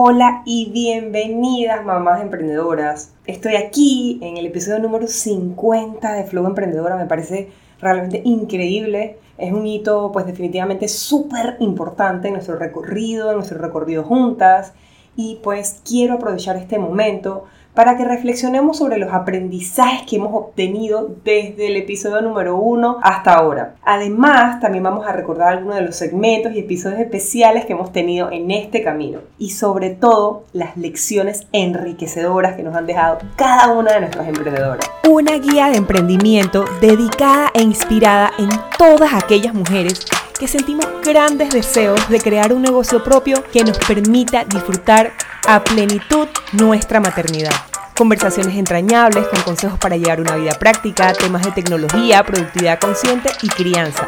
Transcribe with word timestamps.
Hola 0.00 0.42
y 0.44 0.70
bienvenidas 0.70 1.84
mamás 1.84 2.22
emprendedoras. 2.22 3.14
Estoy 3.26 3.56
aquí 3.56 4.20
en 4.22 4.36
el 4.36 4.46
episodio 4.46 4.78
número 4.78 5.08
50 5.08 6.12
de 6.12 6.22
Flow 6.22 6.46
Emprendedora. 6.46 6.94
Me 6.94 7.06
parece 7.06 7.48
realmente 7.80 8.22
increíble. 8.24 9.18
Es 9.38 9.52
un 9.52 9.66
hito 9.66 10.12
pues 10.12 10.24
definitivamente 10.24 10.86
súper 10.86 11.56
importante 11.58 12.28
en 12.28 12.34
nuestro 12.34 12.56
recorrido, 12.56 13.30
en 13.30 13.38
nuestro 13.38 13.58
recorrido 13.58 14.04
juntas. 14.04 14.72
Y 15.16 15.40
pues 15.42 15.82
quiero 15.84 16.14
aprovechar 16.14 16.54
este 16.54 16.78
momento 16.78 17.46
para 17.78 17.96
que 17.96 18.04
reflexionemos 18.04 18.78
sobre 18.78 18.98
los 18.98 19.12
aprendizajes 19.12 20.02
que 20.02 20.16
hemos 20.16 20.34
obtenido 20.34 21.14
desde 21.22 21.68
el 21.68 21.76
episodio 21.76 22.20
número 22.22 22.56
uno 22.56 22.98
hasta 23.04 23.34
ahora. 23.34 23.76
Además, 23.84 24.58
también 24.58 24.82
vamos 24.82 25.06
a 25.06 25.12
recordar 25.12 25.52
algunos 25.52 25.76
de 25.76 25.82
los 25.82 25.94
segmentos 25.94 26.54
y 26.54 26.58
episodios 26.58 26.98
especiales 26.98 27.66
que 27.66 27.74
hemos 27.74 27.92
tenido 27.92 28.32
en 28.32 28.50
este 28.50 28.82
camino 28.82 29.20
y 29.38 29.50
sobre 29.50 29.90
todo 29.90 30.42
las 30.52 30.76
lecciones 30.76 31.46
enriquecedoras 31.52 32.56
que 32.56 32.64
nos 32.64 32.74
han 32.74 32.86
dejado 32.86 33.18
cada 33.36 33.68
una 33.68 33.92
de 33.92 34.00
nuestras 34.00 34.26
emprendedoras. 34.26 34.90
Una 35.08 35.38
guía 35.38 35.68
de 35.68 35.76
emprendimiento 35.76 36.64
dedicada 36.80 37.52
e 37.54 37.62
inspirada 37.62 38.32
en 38.38 38.48
todas 38.76 39.14
aquellas 39.14 39.54
mujeres 39.54 40.04
que 40.36 40.48
sentimos 40.48 40.84
grandes 41.04 41.50
deseos 41.50 42.08
de 42.08 42.18
crear 42.18 42.52
un 42.52 42.62
negocio 42.62 43.04
propio 43.04 43.44
que 43.52 43.62
nos 43.62 43.78
permita 43.78 44.44
disfrutar 44.44 45.12
a 45.46 45.62
plenitud 45.62 46.26
nuestra 46.52 46.98
maternidad. 46.98 47.67
Conversaciones 47.98 48.56
entrañables 48.56 49.26
con 49.26 49.42
consejos 49.42 49.76
para 49.80 49.96
llevar 49.96 50.20
una 50.20 50.36
vida 50.36 50.52
práctica, 50.52 51.12
temas 51.14 51.42
de 51.42 51.50
tecnología, 51.50 52.22
productividad 52.22 52.78
consciente 52.78 53.28
y 53.42 53.48
crianza. 53.48 54.06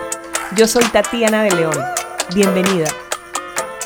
Yo 0.57 0.69
soy 0.69 0.85
Tatiana 0.93 1.43
de 1.43 1.51
León. 1.51 1.75
Bienvenida. 2.33 2.87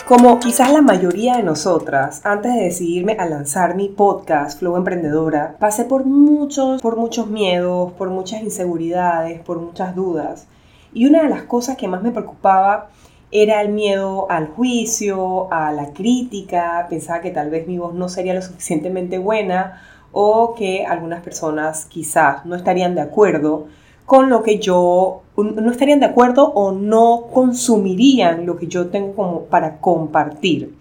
Como 0.07 0.39
quizás 0.41 0.71
la 0.75 0.83
mayoría 0.83 1.39
de 1.39 1.43
nosotras, 1.43 2.21
antes 2.27 2.53
de 2.53 2.65
decidirme 2.65 3.17
a 3.19 3.25
lanzar 3.25 3.77
mi 3.77 3.89
podcast 3.89 4.59
Flow 4.59 4.77
Emprendedora, 4.77 5.57
pasé 5.59 5.87
por 5.87 6.05
muchos, 6.05 6.83
por 6.83 6.99
muchos 6.99 7.29
miedos, 7.29 7.93
por 7.93 8.11
muchas 8.11 8.43
inseguridades, 8.43 9.41
por 9.41 9.59
muchas 9.59 9.96
dudas. 9.96 10.46
Y 10.93 11.07
una 11.07 11.23
de 11.23 11.30
las 11.30 11.45
cosas 11.45 11.79
que 11.79 11.89
más 11.89 12.02
me 12.02 12.11
preocupaba 12.11 12.91
era 13.30 13.63
el 13.63 13.71
miedo 13.71 14.30
al 14.30 14.49
juicio, 14.49 15.51
a 15.51 15.73
la 15.73 15.95
crítica, 15.95 16.87
pensaba 16.91 17.23
que 17.23 17.30
tal 17.30 17.49
vez 17.49 17.66
mi 17.66 17.79
voz 17.79 17.95
no 17.95 18.11
sería 18.11 18.35
lo 18.35 18.43
suficientemente 18.43 19.16
buena 19.16 19.80
o 20.15 20.54
que 20.54 20.87
algunas 20.87 21.23
personas 21.23 21.84
quizás 21.84 22.46
no 22.46 22.57
estarían 22.57 22.95
de 22.95 23.02
acuerdo 23.02 23.66
con 24.07 24.30
lo 24.30 24.43
que 24.43 24.59
yo, 24.59 25.23
no 25.37 25.71
estarían 25.71 26.01
de 26.01 26.06
acuerdo 26.06 26.51
o 26.54 26.73
no 26.73 27.26
consumirían 27.32 28.46
lo 28.46 28.56
que 28.56 28.66
yo 28.66 28.88
tengo 28.88 29.15
como 29.15 29.40
para 29.45 29.79
compartir. 29.79 30.74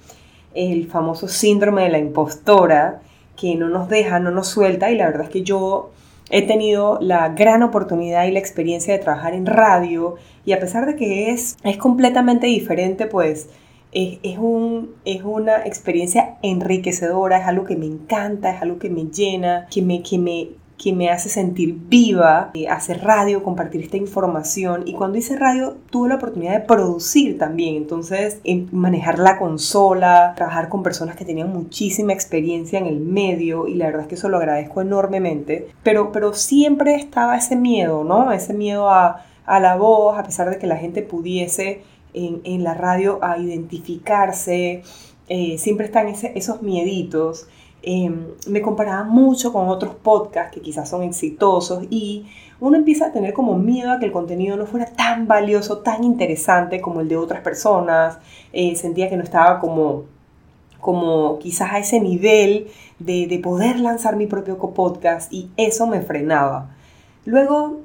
El 0.54 0.88
famoso 0.88 1.28
síndrome 1.28 1.84
de 1.84 1.90
la 1.90 1.98
impostora 1.98 3.02
que 3.36 3.56
no 3.56 3.68
nos 3.68 3.90
deja, 3.90 4.20
no 4.20 4.32
nos 4.32 4.48
suelta 4.48 4.92
y 4.92 4.98
la 4.98 5.08
verdad 5.08 5.24
es 5.24 5.30
que 5.30 5.44
yo 5.44 5.90
He 6.30 6.42
tenido 6.42 7.00
la 7.02 7.30
gran 7.30 7.64
oportunidad 7.64 8.26
y 8.26 8.32
la 8.32 8.40
experiencia 8.40 8.94
de 8.94 9.00
trabajar 9.00 9.34
en 9.34 9.46
radio 9.46 10.16
y 10.46 10.54
a 10.54 10.60
pesar 10.60 10.86
de 10.86 10.96
que 10.96 11.32
es, 11.32 11.58
es 11.64 11.78
completamente 11.78 12.48
diferente, 12.48 13.06
pues 13.06 13.50
es, 13.94 14.20
es, 14.24 14.38
un, 14.38 14.96
es 15.06 15.24
una 15.24 15.66
experiencia 15.66 16.38
enriquecedora, 16.42 17.38
es 17.40 17.48
algo 17.48 17.66
que 17.66 17.76
me 17.76 17.86
encanta, 17.86 18.56
es 18.56 18.62
algo 18.62 18.80
que 18.80 18.90
me 18.90 19.06
llena, 19.06 19.68
que 19.70 19.82
me, 19.82 20.02
que 20.02 20.18
me, 20.18 20.50
que 20.78 20.92
me 20.92 21.10
hace 21.10 21.30
sentir 21.30 21.76
viva, 21.88 22.52
eh, 22.54 22.68
hacer 22.68 23.04
radio, 23.04 23.44
compartir 23.44 23.82
esta 23.82 23.98
información. 23.98 24.84
Y 24.86 24.94
cuando 24.94 25.18
hice 25.18 25.38
radio 25.38 25.78
tuve 25.90 26.10
la 26.10 26.16
oportunidad 26.16 26.54
de 26.54 26.66
producir 26.66 27.38
también, 27.38 27.76
entonces 27.76 28.42
manejar 28.72 29.20
la 29.20 29.38
consola, 29.38 30.34
trabajar 30.36 30.70
con 30.70 30.84
personas 30.84 31.16
que 31.16 31.26
tenían 31.26 31.54
muchísima 31.54 32.14
experiencia 32.14 32.80
en 32.80 32.88
el 32.88 33.00
medio 33.00 33.68
y 33.68 33.76
la 33.76 33.86
verdad 33.86 34.02
es 34.02 34.08
que 34.08 34.16
eso 34.16 34.30
lo 34.30 34.38
agradezco 34.38 34.82
enormemente. 34.82 35.70
Pero, 35.84 36.12
pero 36.12 36.34
siempre 36.34 36.96
estaba 36.96 37.38
ese 37.38 37.56
miedo, 37.56 38.04
¿no? 38.04 38.32
Ese 38.32 38.54
miedo 38.54 38.90
a, 38.90 39.24
a 39.46 39.60
la 39.60 39.76
voz, 39.76 40.18
a 40.18 40.24
pesar 40.24 40.50
de 40.50 40.58
que 40.58 40.68
la 40.68 40.78
gente 40.78 41.02
pudiese 41.02 41.82
en, 42.14 42.64
la 42.64 42.74
radio 42.74 43.20
a 43.22 43.38
identificarse, 43.38 44.84
eh, 45.30 45.58
siempre 45.58 45.86
están 45.86 46.08
esos 46.08 46.62
mieditos. 46.62 47.48
Em, 47.82 48.28
me 48.48 48.62
comparaba 48.62 49.04
mucho 49.04 49.52
con 49.52 49.68
otros 49.68 49.94
podcasts 49.96 50.54
que 50.54 50.62
quizás 50.62 50.90
son 50.90 51.04
exitosos 51.04 51.84
y 51.90 52.26
uno 52.62 52.78
empieza 52.78 53.08
a 53.08 53.12
tener 53.12 53.34
como 53.34 53.58
miedo 53.58 53.92
a 53.92 54.00
que 54.00 54.06
el 54.06 54.14
contenido 54.14 54.56
no 54.56 54.66
fuera 54.66 54.86
tan 54.86 55.28
valioso, 55.28 55.80
tan 55.80 56.06
interesante 56.06 56.80
como 56.80 57.02
el 57.02 57.10
de 57.10 57.18
otras 57.18 57.42
personas. 57.42 58.20
Eh, 58.54 58.78
sentía 58.78 59.10
que 59.10 59.18
no 59.18 59.24
estaba 59.24 59.60
como, 59.60 60.06
como 60.80 61.40
quizás 61.40 61.74
a 61.74 61.80
ese 61.80 62.00
nivel 62.00 62.68
de, 63.00 63.28
de 63.28 63.40
poder 63.40 63.80
lanzar 63.82 64.16
mi 64.16 64.28
propio 64.28 64.58
podcast 64.58 65.32
y 65.34 65.50
eso 65.58 65.86
me 65.86 66.02
frenaba. 66.02 66.70
Luego 67.26 67.83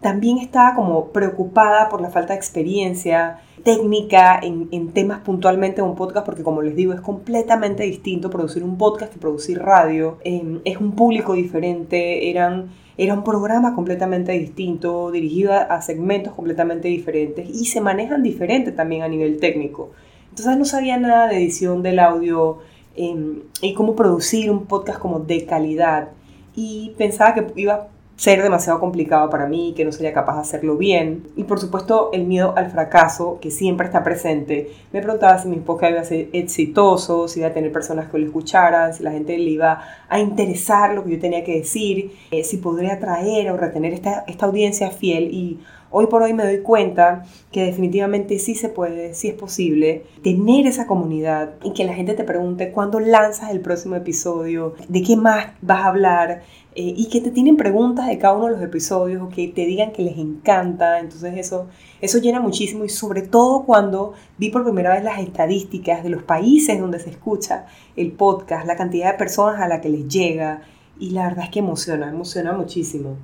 también 0.00 0.38
estaba 0.38 0.74
como 0.74 1.06
preocupada 1.06 1.88
por 1.88 2.00
la 2.00 2.10
falta 2.10 2.32
de 2.32 2.38
experiencia 2.38 3.40
técnica 3.64 4.38
en, 4.40 4.68
en, 4.70 4.92
temas 4.92 5.20
puntualmente 5.20 5.76
de 5.76 5.82
un 5.82 5.96
podcast, 5.96 6.24
porque 6.24 6.42
como 6.42 6.62
les 6.62 6.76
digo, 6.76 6.92
es 6.92 7.00
completamente 7.00 7.82
distinto 7.82 8.30
producir 8.30 8.62
un 8.62 8.78
podcast 8.78 9.12
que 9.12 9.18
producir 9.18 9.60
radio. 9.60 10.18
Em, 10.22 10.60
es 10.64 10.76
un 10.76 10.92
público 10.92 11.32
diferente, 11.32 12.30
eran, 12.30 12.70
era 12.96 13.14
un 13.14 13.24
programa 13.24 13.74
completamente 13.74 14.32
distinto, 14.32 15.10
dirigido 15.10 15.52
a, 15.52 15.82
segmentos 15.82 16.34
completamente 16.34 16.88
diferentes 16.88 17.48
y 17.48 17.64
se 17.66 17.80
manejan 17.80 18.22
diferente 18.22 18.70
también 18.72 19.02
a 19.02 19.08
nivel 19.08 19.40
técnico. 19.40 19.90
Entonces 20.30 20.56
no 20.58 20.64
sabía 20.64 20.96
nada 20.98 21.26
de 21.28 21.38
edición 21.38 21.82
del 21.82 21.98
audio 21.98 22.58
em, 22.94 23.40
y 23.62 23.74
cómo 23.74 23.96
producir 23.96 24.50
un 24.50 24.66
podcast 24.66 25.00
como 25.00 25.20
de 25.20 25.44
calidad. 25.46 26.10
Y 26.54 26.94
pensaba 26.96 27.34
que 27.34 27.46
iba 27.60 27.88
ser 28.16 28.42
demasiado 28.42 28.80
complicado 28.80 29.28
para 29.28 29.46
mí, 29.46 29.74
que 29.76 29.84
no 29.84 29.92
sería 29.92 30.14
capaz 30.14 30.36
de 30.36 30.40
hacerlo 30.40 30.76
bien. 30.76 31.24
Y 31.36 31.44
por 31.44 31.60
supuesto 31.60 32.10
el 32.12 32.24
miedo 32.24 32.54
al 32.56 32.70
fracaso, 32.70 33.38
que 33.40 33.50
siempre 33.50 33.86
está 33.86 34.02
presente. 34.02 34.72
Me 34.92 35.02
preguntaba 35.02 35.38
si 35.38 35.48
mi 35.48 35.56
podcast 35.56 35.92
iba 35.92 36.00
a 36.00 36.04
ser 36.04 36.28
exitoso, 36.32 37.28
si 37.28 37.40
iba 37.40 37.48
a 37.48 37.52
tener 37.52 37.70
personas 37.70 38.10
que 38.10 38.18
lo 38.18 38.26
escucharan, 38.26 38.94
si 38.94 39.02
la 39.02 39.12
gente 39.12 39.36
le 39.36 39.50
iba 39.50 39.82
a 40.08 40.18
interesar 40.18 40.94
lo 40.94 41.04
que 41.04 41.12
yo 41.12 41.20
tenía 41.20 41.44
que 41.44 41.58
decir, 41.58 42.12
eh, 42.30 42.42
si 42.42 42.56
podría 42.56 42.94
atraer 42.94 43.50
o 43.50 43.56
retener 43.58 43.92
esta, 43.92 44.24
esta 44.26 44.46
audiencia 44.46 44.90
fiel. 44.90 45.24
Y 45.32 45.60
hoy 45.98 46.08
por 46.08 46.22
hoy 46.22 46.34
me 46.34 46.44
doy 46.44 46.58
cuenta 46.58 47.24
que 47.50 47.64
definitivamente 47.64 48.38
sí 48.38 48.54
se 48.54 48.68
puede, 48.68 49.14
sí 49.14 49.28
es 49.28 49.34
posible 49.34 50.04
tener 50.22 50.66
esa 50.66 50.86
comunidad 50.86 51.54
y 51.64 51.72
que 51.72 51.84
la 51.84 51.94
gente 51.94 52.12
te 52.12 52.22
pregunte 52.22 52.70
cuándo 52.70 53.00
lanzas 53.00 53.50
el 53.50 53.60
próximo 53.60 53.96
episodio, 53.96 54.74
de 54.88 55.02
qué 55.02 55.16
más 55.16 55.46
vas 55.62 55.84
a 55.84 55.86
hablar 55.86 56.42
eh, 56.74 56.92
y 56.94 57.08
que 57.08 57.22
te 57.22 57.30
tienen 57.30 57.56
preguntas 57.56 58.08
de 58.08 58.18
cada 58.18 58.34
uno 58.34 58.44
de 58.44 58.52
los 58.52 58.62
episodios 58.62 59.22
o 59.22 59.30
que 59.30 59.48
te 59.48 59.64
digan 59.64 59.92
que 59.92 60.02
les 60.02 60.18
encanta. 60.18 60.98
Entonces 60.98 61.32
eso, 61.38 61.68
eso 62.02 62.18
llena 62.18 62.40
muchísimo 62.40 62.84
y 62.84 62.90
sobre 62.90 63.22
todo 63.22 63.64
cuando 63.64 64.12
vi 64.36 64.50
por 64.50 64.64
primera 64.64 64.92
vez 64.92 65.02
las 65.02 65.18
estadísticas 65.18 66.04
de 66.04 66.10
los 66.10 66.22
países 66.24 66.78
donde 66.78 66.98
se 66.98 67.08
escucha 67.08 67.64
el 67.96 68.12
podcast, 68.12 68.66
la 68.66 68.76
cantidad 68.76 69.12
de 69.12 69.18
personas 69.18 69.62
a 69.62 69.68
la 69.68 69.80
que 69.80 69.88
les 69.88 70.06
llega 70.06 70.60
y 71.00 71.12
la 71.12 71.28
verdad 71.28 71.44
es 71.44 71.50
que 71.50 71.60
emociona, 71.60 72.10
emociona 72.10 72.52
muchísimo. 72.52 73.16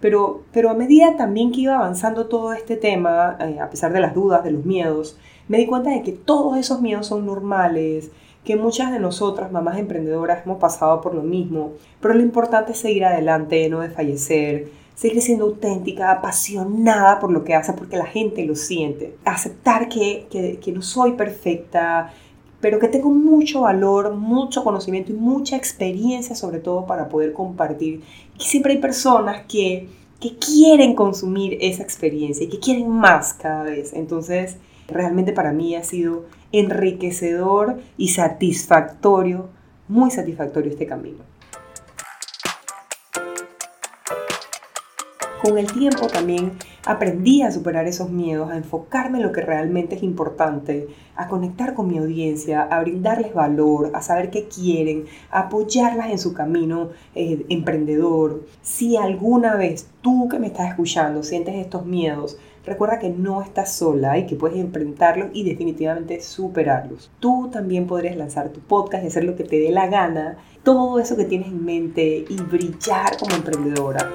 Pero, 0.00 0.42
pero 0.52 0.70
a 0.70 0.74
medida 0.74 1.16
también 1.16 1.52
que 1.52 1.62
iba 1.62 1.76
avanzando 1.76 2.26
todo 2.26 2.52
este 2.52 2.76
tema, 2.76 3.36
eh, 3.40 3.60
a 3.60 3.68
pesar 3.68 3.92
de 3.92 4.00
las 4.00 4.14
dudas, 4.14 4.42
de 4.42 4.52
los 4.52 4.64
miedos, 4.64 5.18
me 5.48 5.58
di 5.58 5.66
cuenta 5.66 5.90
de 5.90 6.02
que 6.02 6.12
todos 6.12 6.56
esos 6.56 6.80
miedos 6.80 7.06
son 7.06 7.26
normales, 7.26 8.10
que 8.44 8.56
muchas 8.56 8.92
de 8.92 8.98
nosotras, 8.98 9.52
mamás 9.52 9.78
emprendedoras, 9.78 10.46
hemos 10.46 10.58
pasado 10.58 11.00
por 11.00 11.14
lo 11.14 11.22
mismo, 11.22 11.72
pero 12.00 12.14
lo 12.14 12.22
importante 12.22 12.72
es 12.72 12.78
seguir 12.78 13.04
adelante, 13.04 13.68
no 13.68 13.80
desfallecer, 13.80 14.68
seguir 14.94 15.20
siendo 15.20 15.44
auténtica, 15.44 16.10
apasionada 16.10 17.20
por 17.20 17.30
lo 17.30 17.44
que 17.44 17.54
hace, 17.54 17.74
porque 17.74 17.96
la 17.96 18.06
gente 18.06 18.44
lo 18.44 18.54
siente, 18.54 19.16
aceptar 19.24 19.88
que, 19.88 20.26
que 20.30 20.72
no 20.72 20.82
soy 20.82 21.12
perfecta, 21.12 22.12
pero 22.60 22.78
que 22.78 22.88
tengo 22.88 23.10
mucho 23.10 23.62
valor, 23.62 24.14
mucho 24.14 24.62
conocimiento 24.62 25.12
y 25.12 25.14
mucha 25.14 25.56
experiencia 25.56 26.36
sobre 26.36 26.58
todo 26.58 26.86
para 26.86 27.08
poder 27.08 27.32
compartir. 27.32 28.02
Y 28.38 28.42
siempre 28.42 28.74
hay 28.74 28.78
personas 28.78 29.46
que, 29.46 29.88
que 30.20 30.36
quieren 30.36 30.94
consumir 30.94 31.56
esa 31.60 31.82
experiencia 31.82 32.44
y 32.44 32.48
que 32.48 32.58
quieren 32.58 32.88
más 32.88 33.34
cada 33.34 33.64
vez. 33.64 33.92
Entonces, 33.94 34.56
realmente 34.88 35.32
para 35.32 35.52
mí 35.52 35.74
ha 35.74 35.84
sido 35.84 36.24
enriquecedor 36.52 37.78
y 37.96 38.08
satisfactorio, 38.08 39.48
muy 39.88 40.10
satisfactorio 40.10 40.70
este 40.70 40.86
camino. 40.86 41.29
Con 45.42 45.56
el 45.56 45.72
tiempo 45.72 46.06
también 46.06 46.52
aprendí 46.84 47.40
a 47.40 47.50
superar 47.50 47.86
esos 47.86 48.10
miedos, 48.10 48.50
a 48.50 48.58
enfocarme 48.58 49.18
en 49.18 49.24
lo 49.24 49.32
que 49.32 49.40
realmente 49.40 49.94
es 49.94 50.02
importante, 50.02 50.88
a 51.16 51.28
conectar 51.28 51.72
con 51.72 51.88
mi 51.88 51.96
audiencia, 51.96 52.60
a 52.60 52.78
brindarles 52.80 53.32
valor, 53.32 53.90
a 53.94 54.02
saber 54.02 54.28
qué 54.28 54.48
quieren, 54.48 55.06
a 55.30 55.40
apoyarlas 55.40 56.10
en 56.10 56.18
su 56.18 56.34
camino 56.34 56.90
eh, 57.14 57.46
emprendedor. 57.48 58.44
Si 58.60 58.98
alguna 58.98 59.56
vez 59.56 59.88
tú 60.02 60.28
que 60.28 60.38
me 60.38 60.48
estás 60.48 60.68
escuchando 60.68 61.22
sientes 61.22 61.54
estos 61.54 61.86
miedos, 61.86 62.36
recuerda 62.66 62.98
que 62.98 63.08
no 63.08 63.40
estás 63.40 63.72
sola 63.72 64.18
y 64.18 64.26
que 64.26 64.36
puedes 64.36 64.58
enfrentarlos 64.58 65.30
y 65.32 65.44
definitivamente 65.44 66.20
superarlos. 66.20 67.10
Tú 67.18 67.48
también 67.50 67.86
podrías 67.86 68.16
lanzar 68.16 68.50
tu 68.50 68.60
podcast 68.60 69.04
y 69.04 69.06
hacer 69.06 69.24
lo 69.24 69.36
que 69.36 69.44
te 69.44 69.58
dé 69.58 69.70
la 69.70 69.86
gana, 69.86 70.36
todo 70.64 70.98
eso 70.98 71.16
que 71.16 71.24
tienes 71.24 71.48
en 71.48 71.64
mente 71.64 72.26
y 72.28 72.36
brillar 72.42 73.16
como 73.16 73.34
emprendedora 73.34 74.06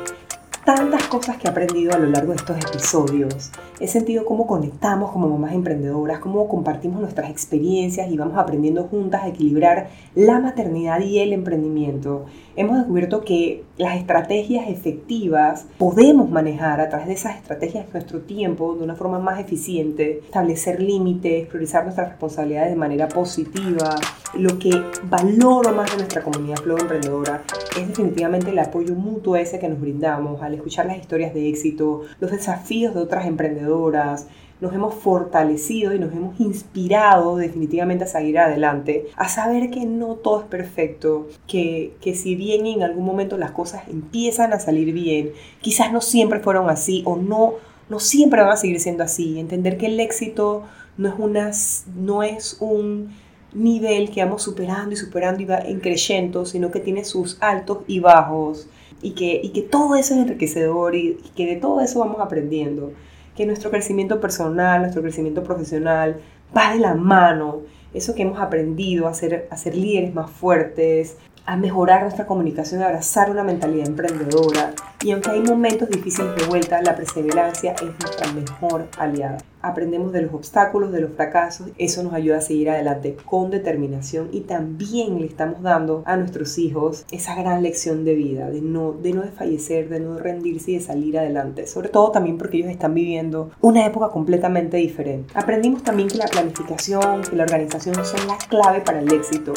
tantas 0.66 1.04
cosas 1.04 1.38
que 1.38 1.48
he 1.48 1.50
aprendido 1.52 1.94
a 1.94 2.00
lo 2.00 2.10
largo 2.10 2.32
de 2.32 2.38
estos 2.38 2.58
episodios. 2.58 3.52
He 3.80 3.88
sentido 3.88 4.26
cómo 4.26 4.48
conectamos 4.48 5.12
como 5.12 5.30
mamás 5.30 5.54
emprendedoras, 5.54 6.20
cómo 6.20 6.48
compartimos 6.48 7.00
nuestras 7.00 7.30
experiencias 7.30 8.10
y 8.10 8.18
vamos 8.18 8.38
aprendiendo 8.38 8.86
juntas 8.86 9.24
a 9.24 9.28
equilibrar 9.28 9.90
la 10.16 10.40
maternidad 10.40 11.02
y 11.02 11.20
el 11.20 11.34
emprendimiento. 11.34 12.26
Hemos 12.56 12.78
descubierto 12.78 13.22
que 13.22 13.64
las 13.78 13.98
estrategias 13.98 14.68
efectivas 14.70 15.68
podemos 15.78 16.30
manejar 16.32 16.82
a 16.82 16.90
través 16.90 17.08
de 17.08 17.14
esas 17.14 17.36
estrategias 17.36 17.86
nuestro 17.94 18.22
tiempo 18.22 18.76
de 18.76 18.84
una 18.84 18.96
forma 18.96 19.20
más 19.20 19.40
eficiente, 19.40 20.20
establecer 20.20 20.82
límites, 20.82 21.48
priorizar 21.48 21.84
nuestras 21.84 22.10
responsabilidades 22.10 22.72
de 22.72 22.78
manera 22.78 23.08
positiva. 23.08 23.96
Lo 24.34 24.58
que 24.58 24.72
valoro 25.10 25.74
más 25.74 25.92
de 25.92 25.98
nuestra 25.98 26.24
comunidad 26.24 26.58
Flow 26.58 26.78
Emprendedora 26.78 27.44
es 27.78 27.88
definitivamente 27.88 28.50
el 28.50 28.60
apoyo 28.60 28.96
mutuo 28.96 29.36
ese 29.36 29.60
que 29.60 29.70
nos 29.70 29.80
brindamos 29.80 30.42
al 30.42 30.55
escuchar 30.56 30.86
las 30.86 30.98
historias 30.98 31.34
de 31.34 31.50
éxito, 31.50 32.02
los 32.19 32.31
desafíos 32.31 32.94
de 32.94 33.02
otras 33.02 33.25
emprendedoras, 33.25 34.28
nos 34.62 34.74
hemos 34.74 34.94
fortalecido 34.96 35.94
y 35.94 36.00
nos 36.00 36.13
hemos 36.13 36.40
inspirado 36.40 37.36
definitivamente 37.36 38.06
a 38.06 38.07
seguir 38.07 38.40
adelante, 38.40 39.07
a 39.16 39.28
saber 39.28 39.69
que 39.69 39.86
no 39.86 40.16
todo 40.16 40.42
es 40.42 40.46
perfecto, 40.46 41.28
que, 41.48 41.94
que 42.02 42.16
si 42.16 42.36
bien 42.36 42.66
en 42.66 42.84
algún 42.84 43.06
momento 43.06 43.38
las 43.38 43.52
cosas 43.52 43.88
empiezan 43.90 44.54
a 44.54 44.60
salir 44.60 44.94
bien, 44.94 45.31
quizás 45.62 45.92
no 45.92 46.02
siempre 46.02 46.40
fueron 46.40 46.69
así 46.69 47.04
o 47.06 47.18
no, 47.18 47.56
no 47.90 48.00
siempre 48.00 48.42
van 48.42 48.52
a 48.52 48.57
seguir 48.57 48.80
siendo 48.80 49.04
así, 49.04 49.40
entender 49.40 49.78
que 49.78 49.88
el 49.88 50.00
éxito 50.00 50.63
no 50.98 51.10
es, 51.10 51.16
una, 51.18 51.52
no 51.96 52.24
es 52.24 52.57
un 52.62 53.13
nivel 53.54 54.10
que 54.10 54.24
vamos 54.24 54.44
superando 54.44 54.94
y 54.94 54.98
superando 54.98 55.42
y 55.42 55.46
va 55.46 55.60
en 55.60 55.80
creciendo, 55.81 56.46
sino 56.46 56.72
que 56.72 56.80
tiene 56.80 57.04
sus 57.04 57.38
altos 57.42 57.80
y 57.88 58.00
bajos 58.00 58.68
y 59.01 59.12
que, 59.12 59.39
y 59.44 59.50
que 59.50 59.62
todo 59.62 59.95
eso 59.95 60.13
es 60.13 60.21
enriquecedor 60.21 60.95
y, 60.95 61.18
y 61.24 61.30
que 61.36 61.45
de 61.45 61.56
todo 61.57 61.81
eso 61.81 62.00
vamos 62.00 62.19
aprendiendo 62.19 62.92
que 63.36 63.45
nuestro 63.45 63.69
crecimiento 63.69 64.19
personal, 64.19 64.81
nuestro 64.81 65.01
crecimiento 65.01 65.44
profesional 65.44 66.21
va 66.56 66.74
de 66.74 66.80
la 66.80 66.95
mano. 66.95 67.62
Eso 67.94 68.15
que 68.15 68.24
hemos 68.24 68.39
aprendido 68.39 69.07
a 69.07 69.13
ser, 69.13 69.47
a 69.51 69.57
ser 69.57 69.75
líderes 69.75 70.13
más 70.13 70.30
fuertes, 70.31 71.18
a 71.45 71.57
mejorar 71.57 72.01
nuestra 72.01 72.25
comunicación, 72.25 72.81
a 72.81 72.88
abrazar 72.88 73.30
una 73.30 73.44
mentalidad 73.44 73.88
emprendedora. 73.88 74.74
Y 75.03 75.12
aunque 75.12 75.31
hay 75.31 75.42
momentos 75.42 75.89
difíciles 75.89 76.36
de 76.36 76.45
vuelta, 76.45 76.81
la 76.81 76.95
perseverancia 76.95 77.74
es 77.74 77.83
nuestra 78.00 78.31
mejor 78.31 78.88
aliada 78.97 79.38
aprendemos 79.68 80.12
de 80.12 80.22
los 80.22 80.34
obstáculos, 80.34 80.92
de 80.92 81.02
los 81.02 81.12
fracasos, 81.12 81.70
eso 81.78 82.04
nos 82.04 82.14
ayuda 82.14 82.38
a 82.38 82.42
seguir 82.42 82.70
adelante 82.70 83.18
con 83.26 83.50
determinación 83.50 84.30
y 84.32 84.42
también 84.42 85.20
le 85.20 85.28
estamos 85.28 85.62
dando 85.62 86.04
a 86.06 86.18
nuestros 86.18 86.58
hijos 86.58 87.06
esa 87.12 87.36
gran 87.36 87.64
lección 87.64 88.06
de 88.06 88.16
vida, 88.16 88.50
de 88.50 88.62
no, 88.62 88.94
de 88.94 89.14
no 89.14 89.22
desfallecer, 89.22 89.90
de 89.90 90.00
no 90.00 90.18
rendirse 90.18 90.72
y 90.72 90.76
de 90.76 90.82
salir 90.82 91.18
adelante, 91.18 91.68
sobre 91.68 91.90
todo 91.90 92.12
también 92.12 92.38
porque 92.38 92.58
ellos 92.58 92.70
están 92.70 92.94
viviendo 92.94 93.52
una 93.62 93.86
época 93.86 94.10
completamente 94.10 94.78
diferente. 94.78 95.34
Aprendimos 95.36 95.84
también 95.84 96.10
que 96.10 96.18
la 96.18 96.28
planificación, 96.28 97.24
que 97.24 97.36
la 97.36 97.44
organización 97.44 97.96
son 98.06 98.28
la 98.28 98.38
clave 98.50 98.82
para 98.82 99.00
el 99.00 99.12
éxito, 99.12 99.54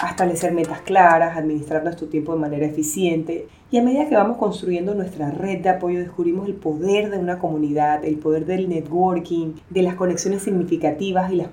a 0.00 0.10
establecer 0.10 0.52
metas 0.52 0.80
claras, 0.82 1.36
administrar 1.36 1.82
nuestro 1.82 2.06
tiempo 2.08 2.32
de 2.32 2.40
manera 2.40 2.66
eficiente. 2.66 3.48
Y 3.70 3.76
a 3.76 3.82
medida 3.82 4.08
que 4.08 4.14
vamos 4.14 4.38
construyendo 4.38 4.94
nuestra 4.94 5.30
red 5.30 5.60
de 5.60 5.68
apoyo, 5.68 5.98
descubrimos 5.98 6.46
el 6.46 6.54
poder 6.54 7.10
de 7.10 7.18
una 7.18 7.38
comunidad, 7.38 8.04
el 8.04 8.16
poder 8.16 8.46
del 8.46 8.68
networking, 8.68 9.47
de 9.70 9.82
las 9.82 9.94
conexiones 9.94 10.42
significativas 10.42 11.32
y 11.32 11.36
las, 11.36 11.48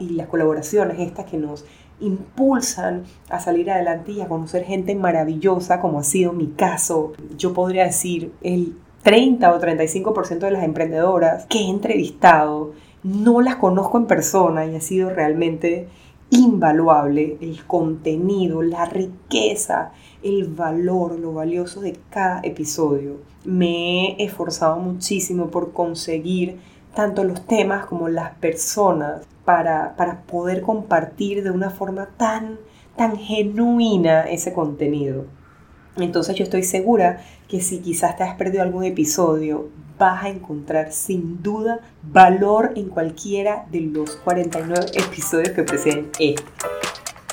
y, 0.00 0.10
las 0.10 0.26
colaboraciones 0.28 0.98
estas 0.98 1.26
que 1.26 1.38
nos 1.38 1.64
impulsan 2.00 3.04
a 3.28 3.40
salir 3.40 3.70
adelante 3.70 4.12
y 4.12 4.20
a 4.20 4.28
conocer 4.28 4.64
gente 4.64 4.94
maravillosa, 4.94 5.80
como 5.80 5.98
ha 5.98 6.04
sido 6.04 6.32
mi 6.32 6.48
caso. 6.48 7.12
Yo 7.36 7.52
podría 7.52 7.84
decir 7.84 8.32
el 8.42 8.76
30 9.02 9.54
o 9.54 9.60
35% 9.60 10.38
de 10.38 10.50
las 10.50 10.64
emprendedoras 10.64 11.46
que 11.46 11.58
he 11.58 11.68
entrevistado 11.68 12.72
no 13.02 13.40
las 13.40 13.56
conozco 13.56 13.98
en 13.98 14.06
persona 14.06 14.66
y 14.66 14.76
ha 14.76 14.80
sido 14.80 15.10
realmente 15.10 15.88
invaluable 16.30 17.38
el 17.40 17.64
contenido, 17.64 18.62
la 18.62 18.84
riqueza, 18.84 19.92
el 20.22 20.44
valor, 20.44 21.18
lo 21.18 21.32
valioso 21.32 21.80
de 21.80 21.98
cada 22.10 22.40
episodio. 22.42 23.16
Me 23.44 24.12
he 24.12 24.24
esforzado 24.24 24.76
muchísimo 24.76 25.50
por 25.50 25.72
conseguir 25.72 26.58
tanto 26.94 27.24
los 27.24 27.46
temas 27.46 27.86
como 27.86 28.08
las 28.08 28.32
personas 28.36 29.22
para, 29.44 29.96
para 29.96 30.22
poder 30.22 30.62
compartir 30.62 31.42
de 31.42 31.50
una 31.50 31.70
forma 31.70 32.08
tan, 32.16 32.58
tan 32.96 33.16
genuina 33.16 34.22
ese 34.22 34.52
contenido. 34.52 35.26
Entonces 35.96 36.36
yo 36.36 36.44
estoy 36.44 36.62
segura 36.62 37.22
que 37.48 37.60
si 37.60 37.80
quizás 37.80 38.16
te 38.16 38.22
has 38.22 38.36
perdido 38.36 38.62
algún 38.62 38.84
episodio, 38.84 39.68
vas 39.98 40.24
a 40.24 40.28
encontrar 40.28 40.92
sin 40.92 41.42
duda 41.42 41.80
valor 42.02 42.72
en 42.76 42.88
cualquiera 42.88 43.66
de 43.70 43.80
los 43.80 44.16
49 44.16 44.86
episodios 44.94 45.50
que 45.50 45.62
preceden 45.62 46.10
este. 46.18 46.79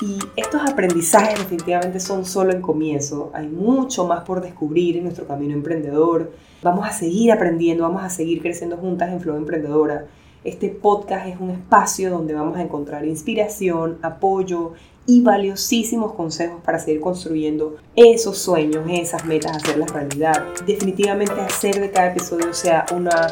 Y 0.00 0.16
estos 0.36 0.62
aprendizajes 0.62 1.40
definitivamente 1.40 1.98
son 1.98 2.24
solo 2.24 2.52
el 2.52 2.60
comienzo. 2.60 3.32
Hay 3.34 3.48
mucho 3.48 4.06
más 4.06 4.22
por 4.22 4.40
descubrir 4.40 4.96
en 4.96 5.04
nuestro 5.04 5.26
camino 5.26 5.54
emprendedor. 5.54 6.30
Vamos 6.62 6.86
a 6.86 6.92
seguir 6.92 7.32
aprendiendo, 7.32 7.82
vamos 7.82 8.04
a 8.04 8.08
seguir 8.08 8.40
creciendo 8.40 8.76
juntas 8.76 9.10
en 9.10 9.20
Flow 9.20 9.36
Emprendedora. 9.36 10.06
Este 10.44 10.68
podcast 10.68 11.26
es 11.26 11.40
un 11.40 11.50
espacio 11.50 12.10
donde 12.10 12.32
vamos 12.32 12.56
a 12.56 12.62
encontrar 12.62 13.04
inspiración, 13.04 13.98
apoyo 14.02 14.74
y 15.04 15.22
valiosísimos 15.22 16.12
consejos 16.12 16.60
para 16.62 16.78
seguir 16.78 17.00
construyendo 17.00 17.76
esos 17.96 18.38
sueños, 18.38 18.86
esas 18.88 19.24
metas, 19.24 19.56
hacerlas 19.56 19.90
realidad. 19.90 20.44
Definitivamente 20.64 21.40
hacer 21.40 21.80
de 21.80 21.90
cada 21.90 22.12
episodio 22.12 22.54
sea 22.54 22.86
una, 22.94 23.26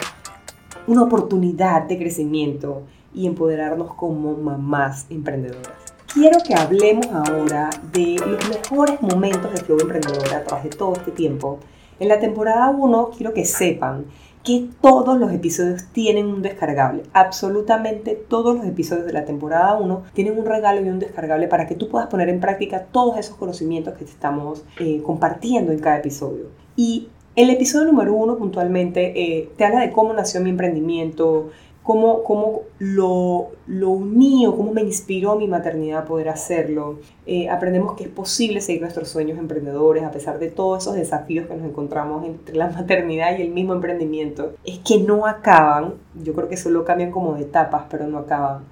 una 0.88 1.04
oportunidad 1.04 1.82
de 1.82 1.96
crecimiento 1.96 2.82
y 3.14 3.28
empoderarnos 3.28 3.94
como 3.94 4.34
mamás 4.34 5.06
emprendedoras 5.10 5.85
quiero 6.16 6.38
que 6.42 6.54
hablemos 6.54 7.06
ahora 7.08 7.68
de 7.92 8.16
los 8.26 8.48
mejores 8.48 9.02
momentos 9.02 9.52
de 9.52 9.58
Flow 9.58 9.78
Emprendedora 9.78 10.38
a 10.38 10.44
través 10.44 10.64
de 10.64 10.70
todo 10.70 10.94
este 10.94 11.10
tiempo. 11.10 11.58
En 12.00 12.08
la 12.08 12.18
temporada 12.18 12.70
1 12.70 13.10
quiero 13.14 13.34
que 13.34 13.44
sepan 13.44 14.06
que 14.42 14.66
todos 14.80 15.18
los 15.18 15.30
episodios 15.30 15.84
tienen 15.92 16.28
un 16.28 16.40
descargable. 16.40 17.02
Absolutamente 17.12 18.14
todos 18.14 18.56
los 18.56 18.64
episodios 18.64 19.04
de 19.04 19.12
la 19.12 19.26
temporada 19.26 19.76
1 19.76 20.04
tienen 20.14 20.38
un 20.38 20.46
regalo 20.46 20.80
y 20.80 20.88
un 20.88 21.00
descargable 21.00 21.48
para 21.48 21.66
que 21.66 21.74
tú 21.74 21.90
puedas 21.90 22.08
poner 22.08 22.30
en 22.30 22.40
práctica 22.40 22.86
todos 22.90 23.18
esos 23.18 23.36
conocimientos 23.36 23.92
que 23.98 24.06
te 24.06 24.10
estamos 24.10 24.64
eh, 24.80 25.02
compartiendo 25.04 25.70
en 25.70 25.80
cada 25.80 25.98
episodio. 25.98 26.46
Y 26.76 27.08
el 27.34 27.50
episodio 27.50 27.84
número 27.84 28.14
1 28.14 28.38
puntualmente 28.38 29.12
eh, 29.14 29.50
te 29.58 29.66
habla 29.66 29.80
de 29.80 29.92
cómo 29.92 30.14
nació 30.14 30.40
mi 30.40 30.48
emprendimiento, 30.48 31.50
cómo, 31.86 32.24
cómo 32.24 32.62
lo, 32.80 33.50
lo 33.68 33.90
uní 33.90 34.44
cómo 34.56 34.72
me 34.72 34.82
inspiró 34.82 35.36
mi 35.36 35.46
maternidad 35.46 36.00
a 36.00 36.04
poder 36.04 36.28
hacerlo. 36.28 36.98
Eh, 37.26 37.48
aprendemos 37.48 37.94
que 37.94 38.04
es 38.04 38.10
posible 38.10 38.60
seguir 38.60 38.82
nuestros 38.82 39.08
sueños 39.08 39.38
emprendedores 39.38 40.02
a 40.02 40.10
pesar 40.10 40.40
de 40.40 40.50
todos 40.50 40.82
esos 40.82 40.96
desafíos 40.96 41.46
que 41.46 41.54
nos 41.54 41.64
encontramos 41.64 42.26
entre 42.26 42.56
la 42.56 42.68
maternidad 42.76 43.38
y 43.38 43.42
el 43.42 43.50
mismo 43.50 43.72
emprendimiento. 43.72 44.54
Es 44.64 44.80
que 44.80 44.98
no 44.98 45.26
acaban, 45.26 45.94
yo 46.22 46.34
creo 46.34 46.48
que 46.48 46.56
solo 46.56 46.84
cambian 46.84 47.12
como 47.12 47.34
de 47.34 47.42
etapas, 47.42 47.84
pero 47.88 48.08
no 48.08 48.18
acaban. 48.18 48.64